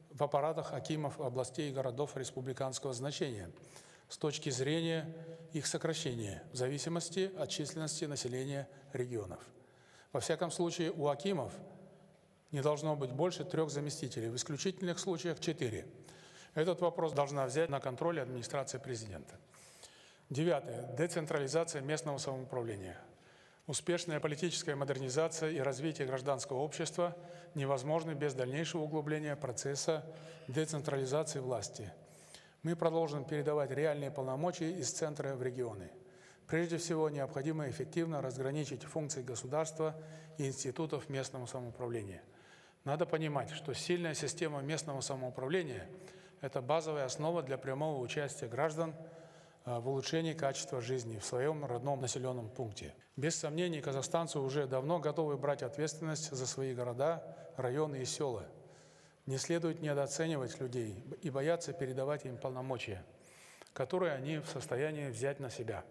[0.09, 3.51] в аппаратах акимов областей и городов республиканского значения.
[4.09, 5.13] С точки зрения
[5.53, 9.39] их сокращения в зависимости от численности населения регионов.
[10.13, 11.51] Во всяком случае, у акимов
[12.51, 15.85] не должно быть больше трех заместителей, в исключительных случаях четыре.
[16.53, 19.37] Этот вопрос должна взять на контроль администрация президента.
[20.29, 20.93] Девятое.
[20.97, 22.97] Децентрализация местного самоуправления.
[23.67, 27.15] Успешная политическая модернизация и развитие гражданского общества
[27.53, 30.05] невозможны без дальнейшего углубления процесса
[30.47, 31.91] децентрализации власти.
[32.67, 35.89] Мы продолжим передавать реальные полномочия из центра в регионы.
[36.47, 39.95] Прежде всего, необходимо эффективно разграничить функции государства
[40.37, 42.21] и институтов местного самоуправления.
[42.83, 45.87] Надо понимать, что сильная система местного самоуправления–
[46.41, 48.93] это базовая основа для прямого участия граждан–
[49.67, 52.93] Э, в улучшении качества жизни в своем родном населенном пункте.
[53.17, 57.21] Без сомнений, казахстанцы уже давно готовы брать ответственность за свои города,
[57.57, 58.45] районы и села.
[59.27, 63.03] Не следует недооценивать людей и бояться передавать им полномочия,
[63.73, 65.83] которые они в состоянии взять на себя.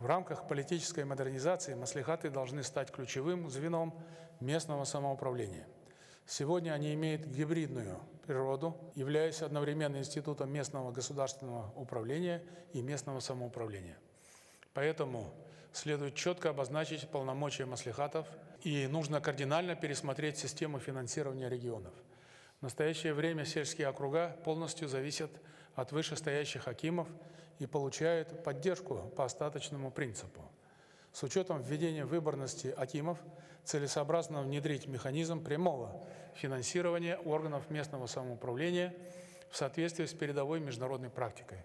[0.00, 3.94] В рамках политической модернизации маслихаты должны стать ключевым звеном
[4.40, 5.64] местного самоуправления.
[6.26, 12.42] Сегодня они имеют гибридную природу, являясь одновременно институтом местного государственного управления
[12.72, 13.96] и местного самоуправления.
[14.74, 15.32] Поэтому
[15.72, 18.26] следует четко обозначить полномочия маслихатов
[18.64, 21.92] и нужно кардинально пересмотреть систему финансирования регионов.
[22.60, 25.30] В настоящее время сельские округа полностью зависят
[25.74, 27.08] от вышестоящих акимов
[27.58, 30.42] и получают поддержку по остаточному принципу.
[31.12, 33.18] С учетом введения выборности акимов
[33.64, 36.04] целесообразно внедрить механизм прямого
[36.34, 38.94] финансирования органов местного самоуправления
[39.50, 41.64] в соответствии с передовой международной практикой.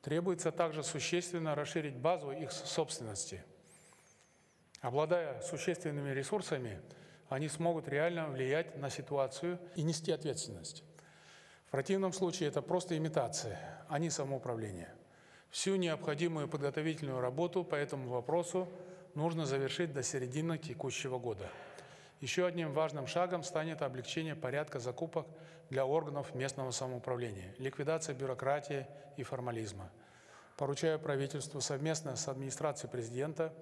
[0.00, 3.44] Требуется также существенно расширить базу их собственности.
[4.80, 6.80] Обладая существенными ресурсами,
[7.32, 10.84] они смогут реально влиять на ситуацию и нести ответственность.
[11.66, 13.58] В противном случае это просто имитация,
[13.88, 14.92] а не самоуправление.
[15.50, 18.68] Всю необходимую подготовительную работу по этому вопросу
[19.14, 21.48] нужно завершить до середины текущего года.
[22.20, 25.26] Еще одним важным шагом станет облегчение порядка закупок
[25.70, 29.90] для органов местного самоуправления, ликвидация бюрократии и формализма.
[30.56, 33.52] Поручаю правительству совместно с администрацией президента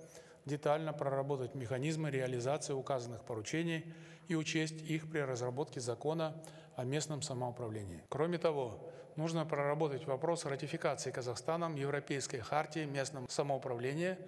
[0.45, 3.85] детально проработать механизмы реализации указанных поручений
[4.29, 6.35] и учесть их при разработке закона
[6.77, 8.03] о местном самоуправлении.
[8.09, 14.19] Кроме того, нужно проработать вопрос ратификации Казахстаном Европейской хартии местного самоуправления,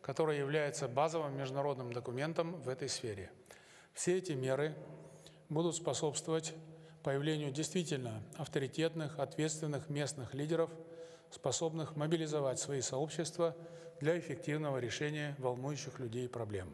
[0.00, 3.30] которая является базовым международным документом в этой сфере.
[3.94, 4.74] Все эти меры
[5.48, 6.54] будут способствовать
[7.02, 10.70] появлению действительно авторитетных, ответственных местных лидеров,
[11.30, 13.56] способных мобилизовать свои сообщества
[14.00, 16.72] для эффективного решения волнующих людей проблем.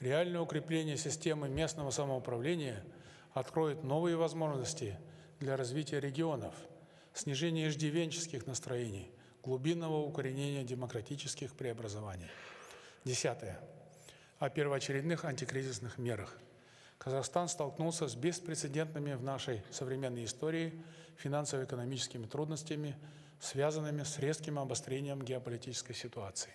[0.00, 2.84] Реальное укрепление системы местного самоуправления
[3.32, 4.98] откроет новые возможности
[5.40, 6.54] для развития регионов,
[7.12, 9.10] снижения иждивенческих настроений,
[9.42, 12.28] глубинного укоренения демократических преобразований.
[13.04, 13.60] Десятое
[14.38, 16.38] о первоочередных антикризисных мерах.
[16.98, 20.82] Казахстан столкнулся с беспрецедентными в нашей современной истории
[21.16, 22.96] финансово-экономическими трудностями,
[23.44, 26.52] связанными с резким обострением геополитической ситуации.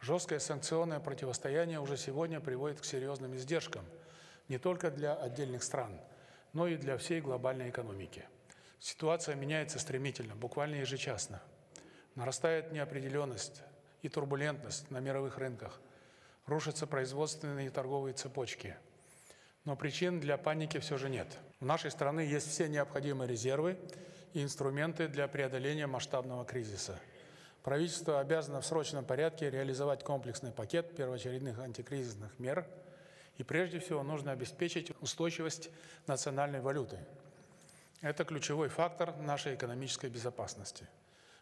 [0.00, 3.84] Жесткое санкционное противостояние уже сегодня приводит к серьезным издержкам
[4.48, 6.00] не только для отдельных стран,
[6.52, 8.24] но и для всей глобальной экономики.
[8.80, 11.40] Ситуация меняется стремительно, буквально ежечасно.
[12.16, 13.62] Нарастает неопределенность
[14.02, 15.80] и турбулентность на мировых рынках–
[16.46, 18.76] рушатся производственные и торговые цепочки.
[19.64, 21.38] Но причин для паники все же нет.
[21.60, 23.78] У нашей страны есть все необходимые резервы
[24.34, 26.98] и инструменты для преодоления масштабного кризиса.
[27.62, 32.66] Правительство обязано в срочном порядке реализовать комплексный пакет первоочередных антикризисных мер,
[33.38, 35.70] и прежде всего нужно обеспечить устойчивость
[36.06, 36.98] национальной валюты.
[38.00, 40.88] Это ключевой фактор нашей экономической безопасности.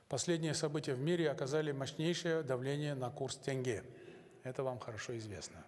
[0.09, 3.83] Последние события в мире оказали мощнейшее давление на курс тенге–
[4.43, 5.63] это вам хорошо известно.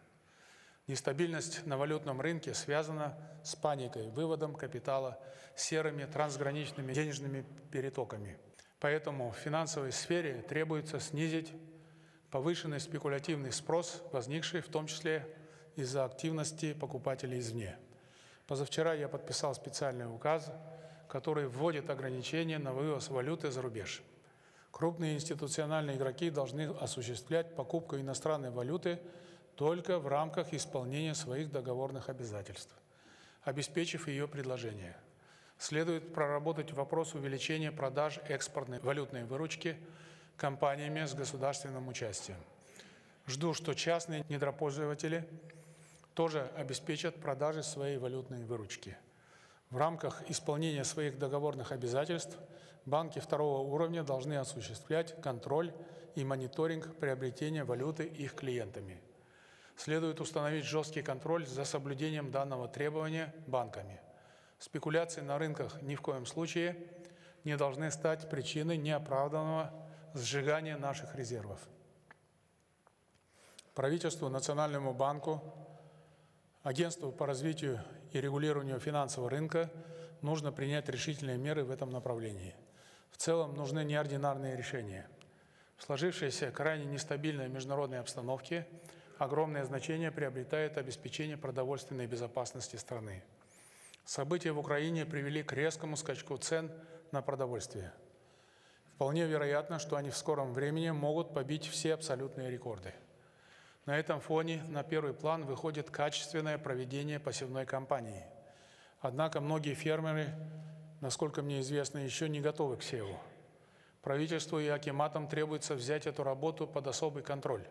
[0.89, 5.19] Нестабильность на валютном рынке связана с паникой, выводом капитала,
[5.55, 8.39] серыми трансграничными денежными перетоками.
[8.81, 11.53] Поэтому в финансовой сфере требуется снизить
[12.31, 15.29] повышенный спекулятивный спрос, возникший в том числе
[15.77, 17.77] из-за активности покупателей извне.
[18.49, 20.51] Позавчера я подписал специальный указ,
[21.09, 24.03] который вводит ограничения на вывоз валюты за рубеж.
[24.73, 28.99] Крупные институциональные игроки должны осуществлять покупку иностранной валюты
[29.57, 32.75] только в рамках исполнения своих договорных обязательств,
[33.43, 34.97] обеспечив ее предложение.
[35.59, 39.77] Следует проработать вопрос увеличения продаж экспортной валютной выручки
[40.37, 42.39] компаниями с государственным участием.
[43.27, 45.29] Жду, что частные недропользователи
[46.15, 48.97] тоже обеспечат продажи своей валютной выручки.
[49.71, 52.37] В рамках исполнения своих договорных обязательств–
[52.87, 55.73] банки второго уровня должны осуществлять контроль
[56.15, 59.01] и мониторинг приобретения валюты их клиентами.
[59.77, 64.01] Следует установить жесткий контроль за соблюдением данного требования банками.
[64.59, 66.77] Спекуляции на рынках ни в коем случае
[67.45, 69.73] не должны стать причиной неоправданного
[70.15, 71.61] сжигания наших резервов.
[73.75, 75.43] Правительству, Национальному банку,
[76.63, 79.69] Агентству по развитию и регулированию финансового рынка
[80.21, 82.55] нужно принять решительные меры в этом направлении.
[83.11, 85.09] В целом нужны неординарные решения.
[85.77, 88.67] В сложившейся крайне нестабильной международной обстановке
[89.23, 93.23] огромное значение приобретает обеспечение продовольственной безопасности страны.
[94.05, 96.71] События в Украине привели к резкому скачку цен
[97.13, 97.93] на продовольствие.
[98.95, 102.93] Вполне вероятно, что они в скором времени могут побить все абсолютные рекорды.
[103.87, 108.25] На этом фоне на первый план выходит качественное проведение посевной кампании.
[109.01, 110.35] Однако многие фермеры
[111.03, 113.19] насколько мне известно, еще не готовы к севу.
[114.01, 117.67] Правительству и Акиматам требуется взять эту работу под особый контроль.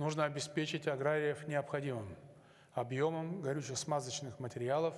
[0.00, 2.16] Нужно обеспечить аграриев необходимым
[2.72, 4.94] объемом горюче-смазочных материалов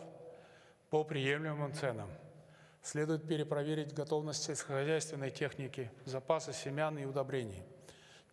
[0.91, 2.09] по приемлемым ценам.
[2.83, 7.65] Следует перепроверить готовность сельскохозяйственной техники, запасы семян и удобрений.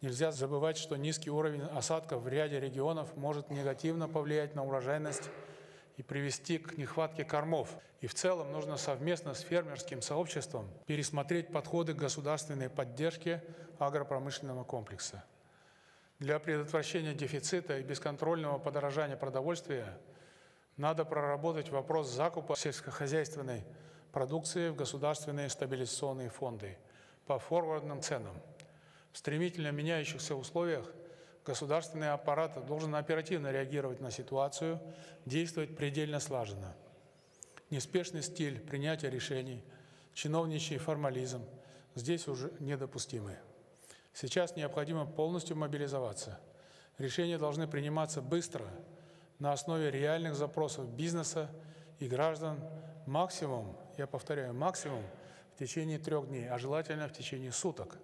[0.01, 5.31] Нельзя забывать, что низкий уровень осадков в ряде регионов может негативно повлиять на урожайность
[5.97, 7.75] и привести к нехватке кормов.
[8.01, 13.43] И в целом нужно совместно с фермерским сообществом пересмотреть подходы к государственной поддержке
[13.79, 15.23] агропромышленного комплекса.
[16.19, 19.97] Для предотвращения дефицита и бесконтрольного подорожания продовольствия
[20.75, 23.63] надо проработать вопрос закупа сельскохозяйственной
[24.11, 26.77] продукции в государственные стабилизационные фонды
[27.25, 28.35] по форвардным ценам.
[29.13, 30.91] В стремительно меняющихся условиях
[31.45, 34.77] государственный аппарат должен оперативно реагировать на ситуацию,
[35.25, 36.75] действовать предельно слаженно.
[37.69, 39.63] Неспешный стиль принятия решений,
[40.13, 41.45] чиновничий формализм
[41.95, 43.37] здесь уже недопустимы.
[44.13, 46.39] Сейчас необходимо полностью мобилизоваться.
[46.97, 48.65] Решения должны приниматься быстро,
[49.39, 51.49] на основе реальных запросов бизнеса
[51.99, 52.59] и граждан,
[53.05, 55.03] максимум, я повторяю, максимум
[55.55, 57.97] в течение трех дней, а желательно в течение суток.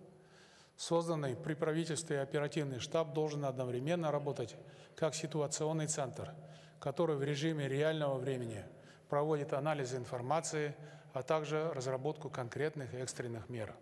[0.77, 4.55] Созданный при правительстве оперативный штаб должен одновременно работать
[4.95, 6.33] как ситуационный центр,
[6.79, 8.63] который в режиме реального времени
[9.09, 10.75] проводит анализ информации,
[11.13, 13.73] а также разработку конкретных экстренных мер.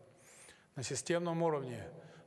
[0.76, 1.84] На системном уровне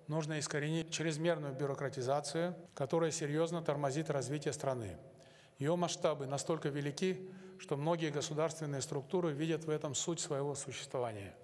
[0.06, 4.96] нужно искоренить чрезмерную бюрократизацию, которая серьезно тормозит развитие страны.
[5.58, 7.28] Ее масштабы настолько велики,
[7.58, 11.34] что многие государственные структуры видят в этом суть своего существования.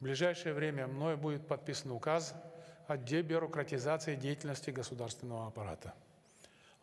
[0.00, 2.34] В ближайшее время мною будет подписан указ
[2.86, 5.94] о дебюрократизации деятельности государственного аппарата.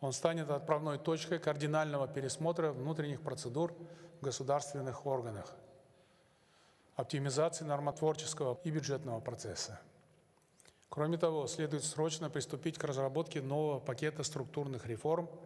[0.00, 3.74] Он станет отправной точкой кардинального пересмотра внутренних процедур
[4.20, 5.54] в государственных органах,
[6.96, 9.78] оптимизации нормотворческого и бюджетного процесса.
[10.88, 15.28] Кроме того, следует срочно приступить к разработке нового пакета структурных реформ–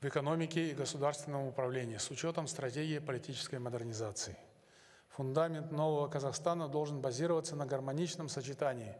[0.00, 4.36] в экономике и государственном управлении с учетом стратегии политической модернизации.
[5.08, 8.94] Фундамент нового Казахстана должен базироваться на гармоничном сочетании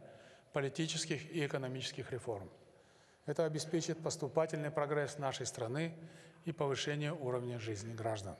[0.51, 2.49] политических и экономических реформ.
[3.25, 5.95] Это обеспечит поступательный прогресс нашей страны
[6.43, 8.35] и повышение уровня жизни граждан.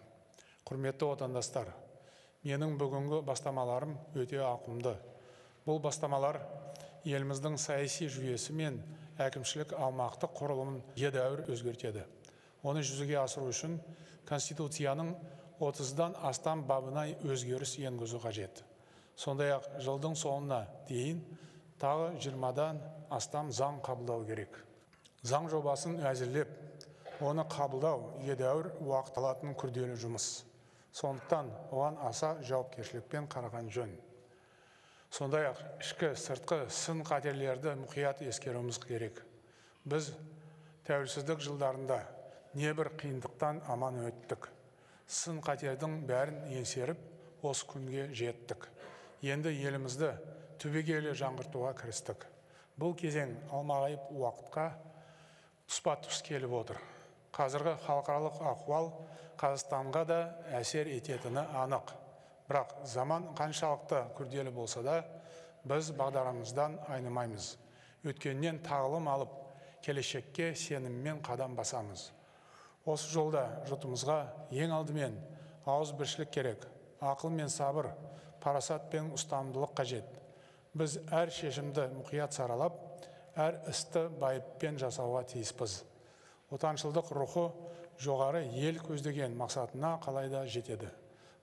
[0.69, 1.73] Құрметті отандастар,
[2.45, 4.93] менің бүгінгі бастамаларым өте ауқымды.
[5.65, 6.39] Бұл бастамалар
[7.03, 8.79] еліміздің саяси жүйесі мен
[9.19, 12.05] әкімшілік аумақтық құрылымын едәуір өзгертеді.
[12.63, 13.77] Оны жүзеге асыру үшін
[14.29, 15.13] конституцияның
[15.59, 18.63] отыздан астам бабына өзгеріс енгізу қажет.
[19.19, 21.19] Сондай ақ жылдың соңына дейін
[21.79, 22.79] тағы жиырмадан
[23.11, 24.55] астам заң қабылдау керек.
[25.23, 30.48] Заң жобасын әзірлеп оны қабылдау едәуір уақыт алатын күрделі жұмыс.
[30.95, 33.91] Сондықтан оған аса жауапкершілікпен қараған жөн.
[35.09, 39.23] Сондай ақ ішкі сыртқы сын қатерлерді мұқият ескеруіміз керек.
[39.85, 40.11] Біз
[40.85, 41.99] тәуелсіздік жылдарында
[42.57, 44.49] небір қиындықтан аман өттік.
[45.09, 48.67] Сын қатердің бәрін еңсеріп осы күнге жеттік.
[49.25, 50.11] Енді елімізді
[50.61, 52.25] түбегейлі жаңғыртуға кірістік.
[52.79, 54.69] Бұл кезең алмағайып уақытқа
[55.69, 56.77] тұспа тұс келіп отыр.
[57.35, 58.91] Қазіргі халықаралық ахуал
[59.39, 60.19] қазақстанға да
[60.59, 61.93] әсер ететіні анық.
[62.49, 65.03] Бірақ заман қаншалықты күрделі болса да
[65.69, 67.51] біз бағдарымыздан айнымаймыз.
[68.07, 69.35] Өткеннен тағылым алып
[69.85, 72.09] келешекке сеніммен қадам басамыз.
[72.85, 74.19] Осы жолда жұртымызға
[74.55, 75.17] ең алдымен
[75.69, 76.65] ауызбіршілік керек
[77.01, 77.91] ақыл мен сабыр
[78.43, 80.07] парасат пен ұстамдылық қажет.
[80.73, 82.79] Біз әр шешімді мұқият саралап
[83.39, 85.83] әр істі байыппен жасауға тиіспіз.
[86.53, 87.49] Отаншылдық рухы
[88.01, 90.89] жоғары ел көздеген мақсатына қалайда жетеді.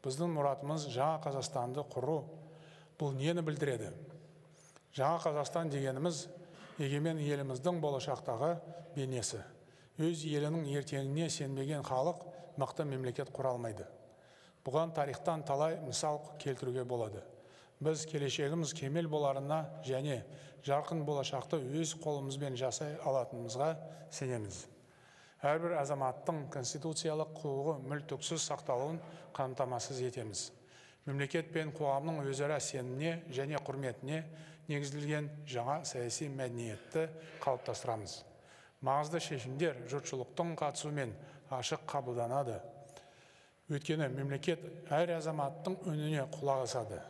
[0.05, 2.21] Біздің мұратымыз жаңа қазақстанды құру
[3.01, 3.91] бұл нені білдіреді?
[4.97, 6.27] Жаңа қазақстан дегеніміз
[6.79, 8.55] егемен еліміздің болашақтағы
[8.97, 9.43] бейнесі.
[9.97, 12.23] Өз елінің ертеңіне сенбеген халық
[12.61, 13.87] мықты мемлекет құра алмайды.
[14.67, 17.23] Бұған тарихтан талай мысал келтіруге болады.
[17.81, 20.23] Біз келешегіміз кемел боларына және
[20.65, 23.75] жарқын болашақты өз қолымызбен жасай алатынымызға
[24.11, 24.65] сенеміз.
[25.47, 28.99] Әрбір азаматтың конституциялық құқығы мүлтіксіз сақталуын
[29.37, 30.51] қамтамасыз етеміз.
[31.07, 34.23] Мемлекет пен қоғамның өзара сеніміне және құрметіне
[34.67, 37.07] негізделген жаңа саяси мәдениетті
[37.45, 38.17] қалыптастырамыз.
[38.83, 41.15] Маңызды шешімдер жұртшылықтың қатысуымен
[41.55, 42.59] ашық қабылданады.
[43.71, 44.63] Өйткені мемлекет
[44.95, 47.01] әр азаматтың үніне құлақ асады.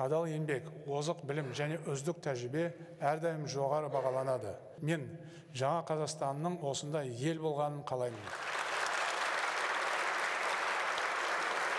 [0.00, 2.70] Адал еңбек озық білім және үздік тәжірибе
[3.02, 4.54] әрдайым жоғары бағаланады.
[4.82, 5.06] Мен
[5.56, 8.32] жаңа қазақстанның осындай ел болғанын қалаймын.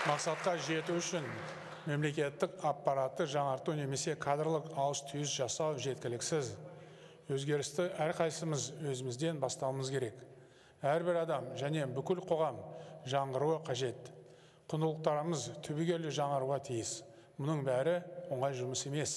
[0.02, 1.26] Мақсатқа жету үшін
[1.86, 6.52] мемлекеттік аппаратты жаңарту немесе кадрлық ауыс түйіс жасау жеткіліксіз.
[7.32, 10.16] Өзгерісті әрқайсымыз өзімізден бастауымыз керек.
[10.82, 12.58] Әрбір адам және бүкіл қоғам
[13.06, 14.10] жаңғыруы қажет.
[14.70, 17.02] Құндылықтарымыз түбегейлі жаңаруға тиіс.
[17.38, 18.00] Мұның бәрі
[18.34, 19.14] оңай жұмыс емес.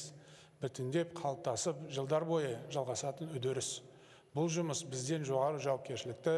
[0.61, 3.81] Біртіндеп қалыптасып жылдар бойы жалғасатын үдеріс.
[4.35, 6.35] Бұл жұмыс бізден жоғары жауапкершілікті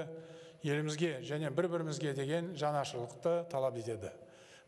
[0.64, 4.12] елімізге және бір бірімізге деген жанашырлықты талап етеді.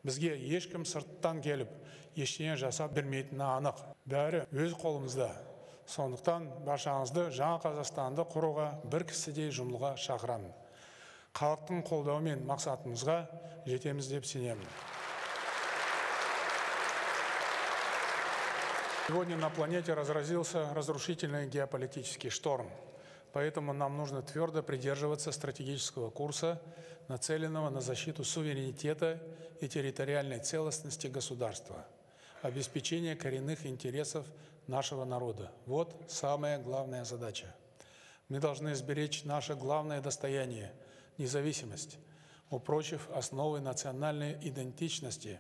[0.04, 1.70] Бізге ешкім сырттан келіп
[2.16, 3.82] ештеңе жасап бермейтіні анық.
[4.10, 5.30] Бәрі өз қолымызда.
[5.90, 10.54] Сондықтан баршаңызды жаңа қазақстанды құруға бір кісідей жұмылға шақырамын.
[11.40, 13.20] Халықтың қолдауымен мақсатымызға
[13.66, 14.66] жетеміз деп сенемін.
[19.10, 22.70] Сегодня на планете разразился разрушительный геополитический шторм.
[23.34, 26.62] Поэтому нам нужно твердо придерживаться стратегического курса,
[27.08, 29.20] нацеленного на защиту суверенитета
[29.62, 31.88] и территориальной целостности государства,
[32.44, 34.28] обеспечение коренных интересов
[34.68, 35.52] нашего народа.
[35.66, 37.48] Вот самая главная задача.
[38.28, 40.72] Мы должны сберечь наше главное достояние–
[41.18, 41.98] независимость,
[42.52, 45.40] упрочив основы национальной идентичности,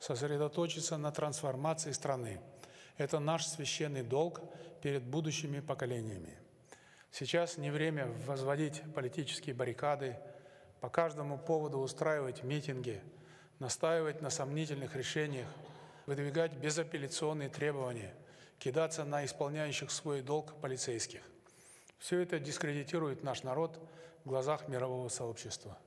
[0.00, 2.40] сосредоточиться на трансформации страны.
[2.96, 4.40] Это наш священный долг
[4.82, 6.38] перед будущими поколениями.
[7.10, 10.16] Сейчас не время возводить политические баррикады,
[10.80, 13.02] по каждому поводу устраивать митинги,
[13.58, 15.48] настаивать на сомнительных решениях,
[16.06, 18.14] выдвигать безапелляционные требования,
[18.58, 21.22] кидаться на исполняющих свой долг полицейских.
[21.98, 23.80] Все это дискредитирует наш народ
[24.24, 25.78] в глазах мирового сообщества.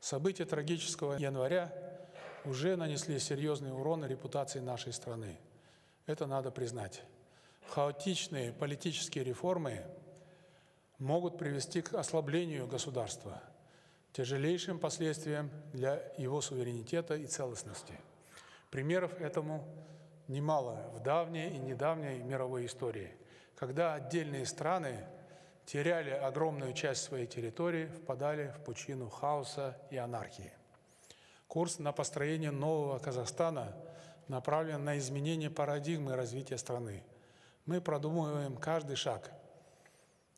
[0.00, 1.72] События трагического января
[2.44, 5.38] уже нанесли серьезный урон репутации нашей страны.
[6.08, 7.02] Это надо признать.
[7.68, 9.84] Хаотичные политические реформы
[10.96, 13.42] могут привести к ослаблению государства,
[14.14, 17.92] тяжелейшим последствиям для его суверенитета и целостности.
[18.70, 19.68] Примеров этому
[20.28, 23.14] немало в давней и недавней мировой истории,
[23.54, 25.04] когда отдельные страны
[25.66, 30.54] теряли огромную часть своей территории, впадали в пучину хаоса и анархии.
[31.48, 33.76] Курс на построение нового Казахстана
[34.28, 37.02] направлен на изменение парадигмы развития страны.
[37.66, 39.30] Мы продумываем каждый шаг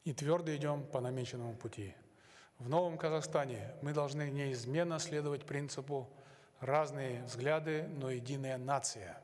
[0.04, 1.94] и твердо идем по намеченному пути.
[2.58, 6.08] В новом Казахстане мы должны неизменно следовать принципу
[6.60, 9.20] «разные взгляды, но единая нация».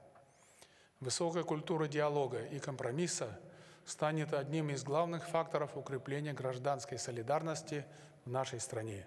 [1.00, 3.38] Высокая культура диалога и компромисса
[3.84, 7.84] станет одним из главных факторов укрепления гражданской солидарности
[8.24, 9.06] в нашей стране.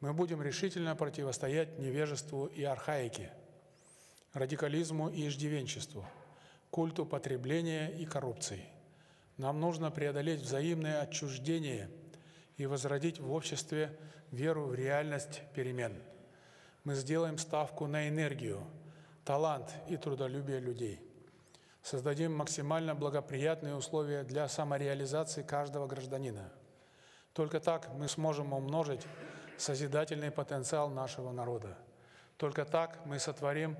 [0.00, 3.30] Мы будем решительно противостоять невежеству и архаике,
[4.32, 6.04] радикализму и иждивенчеству,
[6.70, 8.64] культу потребления и коррупции–
[9.40, 11.88] нам нужно преодолеть взаимное отчуждение
[12.58, 13.98] и возродить в обществе
[14.30, 15.96] веру в реальность перемен.
[16.84, 18.62] Мы сделаем ставку на энергию,
[19.24, 21.00] талант и трудолюбие людей.
[21.82, 26.52] Создадим максимально благоприятные условия для самореализации каждого гражданина.
[27.32, 29.06] Только так мы сможем умножить
[29.56, 31.78] созидательный потенциал нашего народа.
[32.36, 33.74] Только так мы сотворим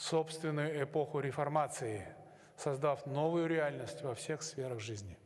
[0.00, 2.16] собственную эпоху реформации –
[2.56, 5.16] создав новую реальность во всех сферах жизни.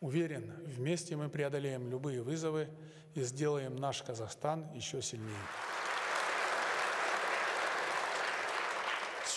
[0.00, 2.68] Уверен, вместе мы преодолеем любые вызовы
[3.14, 5.46] и сделаем наш Казахстан еще сильнее.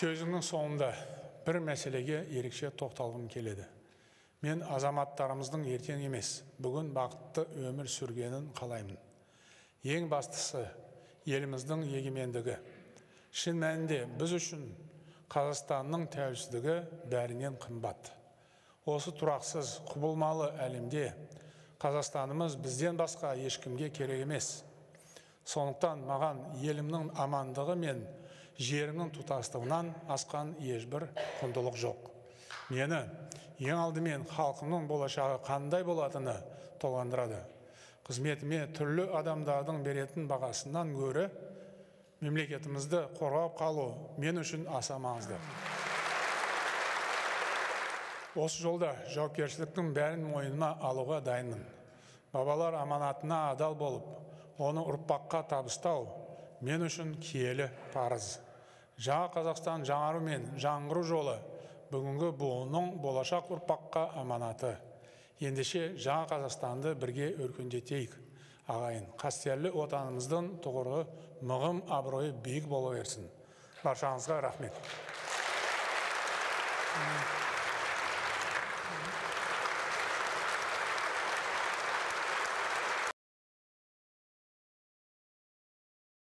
[0.00, 0.86] сөзімнің соңында
[1.44, 3.66] бір мәселеге ерекше тоқталғым келеді
[4.40, 8.96] мен азаматтарымыздың ертең емес бүгін бақытты өмір сүргенін қалаймын
[9.84, 10.62] ең бастысы
[11.28, 12.56] еліміздің егемендігі
[13.35, 14.61] шын мәнінде біз үшін
[15.33, 16.75] қазақстанның тәуелсіздігі
[17.11, 18.13] бәрінен қымбат.
[18.87, 21.09] Осы тұрақсыз құбылмалы әлемде
[21.83, 24.61] қазақстанымыз бізден басқа ешкімге керек емес.
[25.45, 27.99] Сондықтан маған елімнің амандығы мен
[28.55, 31.09] жерімнің тұтастығынан асқан ешбір
[31.41, 32.07] құндылық жоқ.
[32.71, 33.01] Мені
[33.59, 36.37] ең алдымен халқымның болашағы қандай болатыны
[36.79, 37.41] толғандырады.
[38.07, 41.27] Қызметіме түрлі адамдардың беретін бағасынан гөрі
[42.25, 43.89] мемлекетімізді қорғап қалу
[44.19, 45.39] мен үшін аса маңызды
[48.35, 51.61] осы жолда жауапкершіліктің бәрін мойныма алуға дайынмын.
[52.33, 56.09] Бабалар аманатына адал болып оны ұрпаққа табыстау
[56.65, 58.35] мен үшін киелі парыз.
[58.99, 61.37] Жаңа қазақстан жаңару мен жаңғыру жолы
[61.91, 64.75] бүгінгі буынның болашақ ұрпаққа аманаты.
[65.39, 68.24] Ендеше жаңа қазақстанды бірге өркендетейік.
[68.71, 71.03] Ағайын қастерлі отанымыздың тұғыры
[71.45, 73.27] мығым абыройы биік бола берсін.
[73.83, 74.79] Баршаңызға рахмет.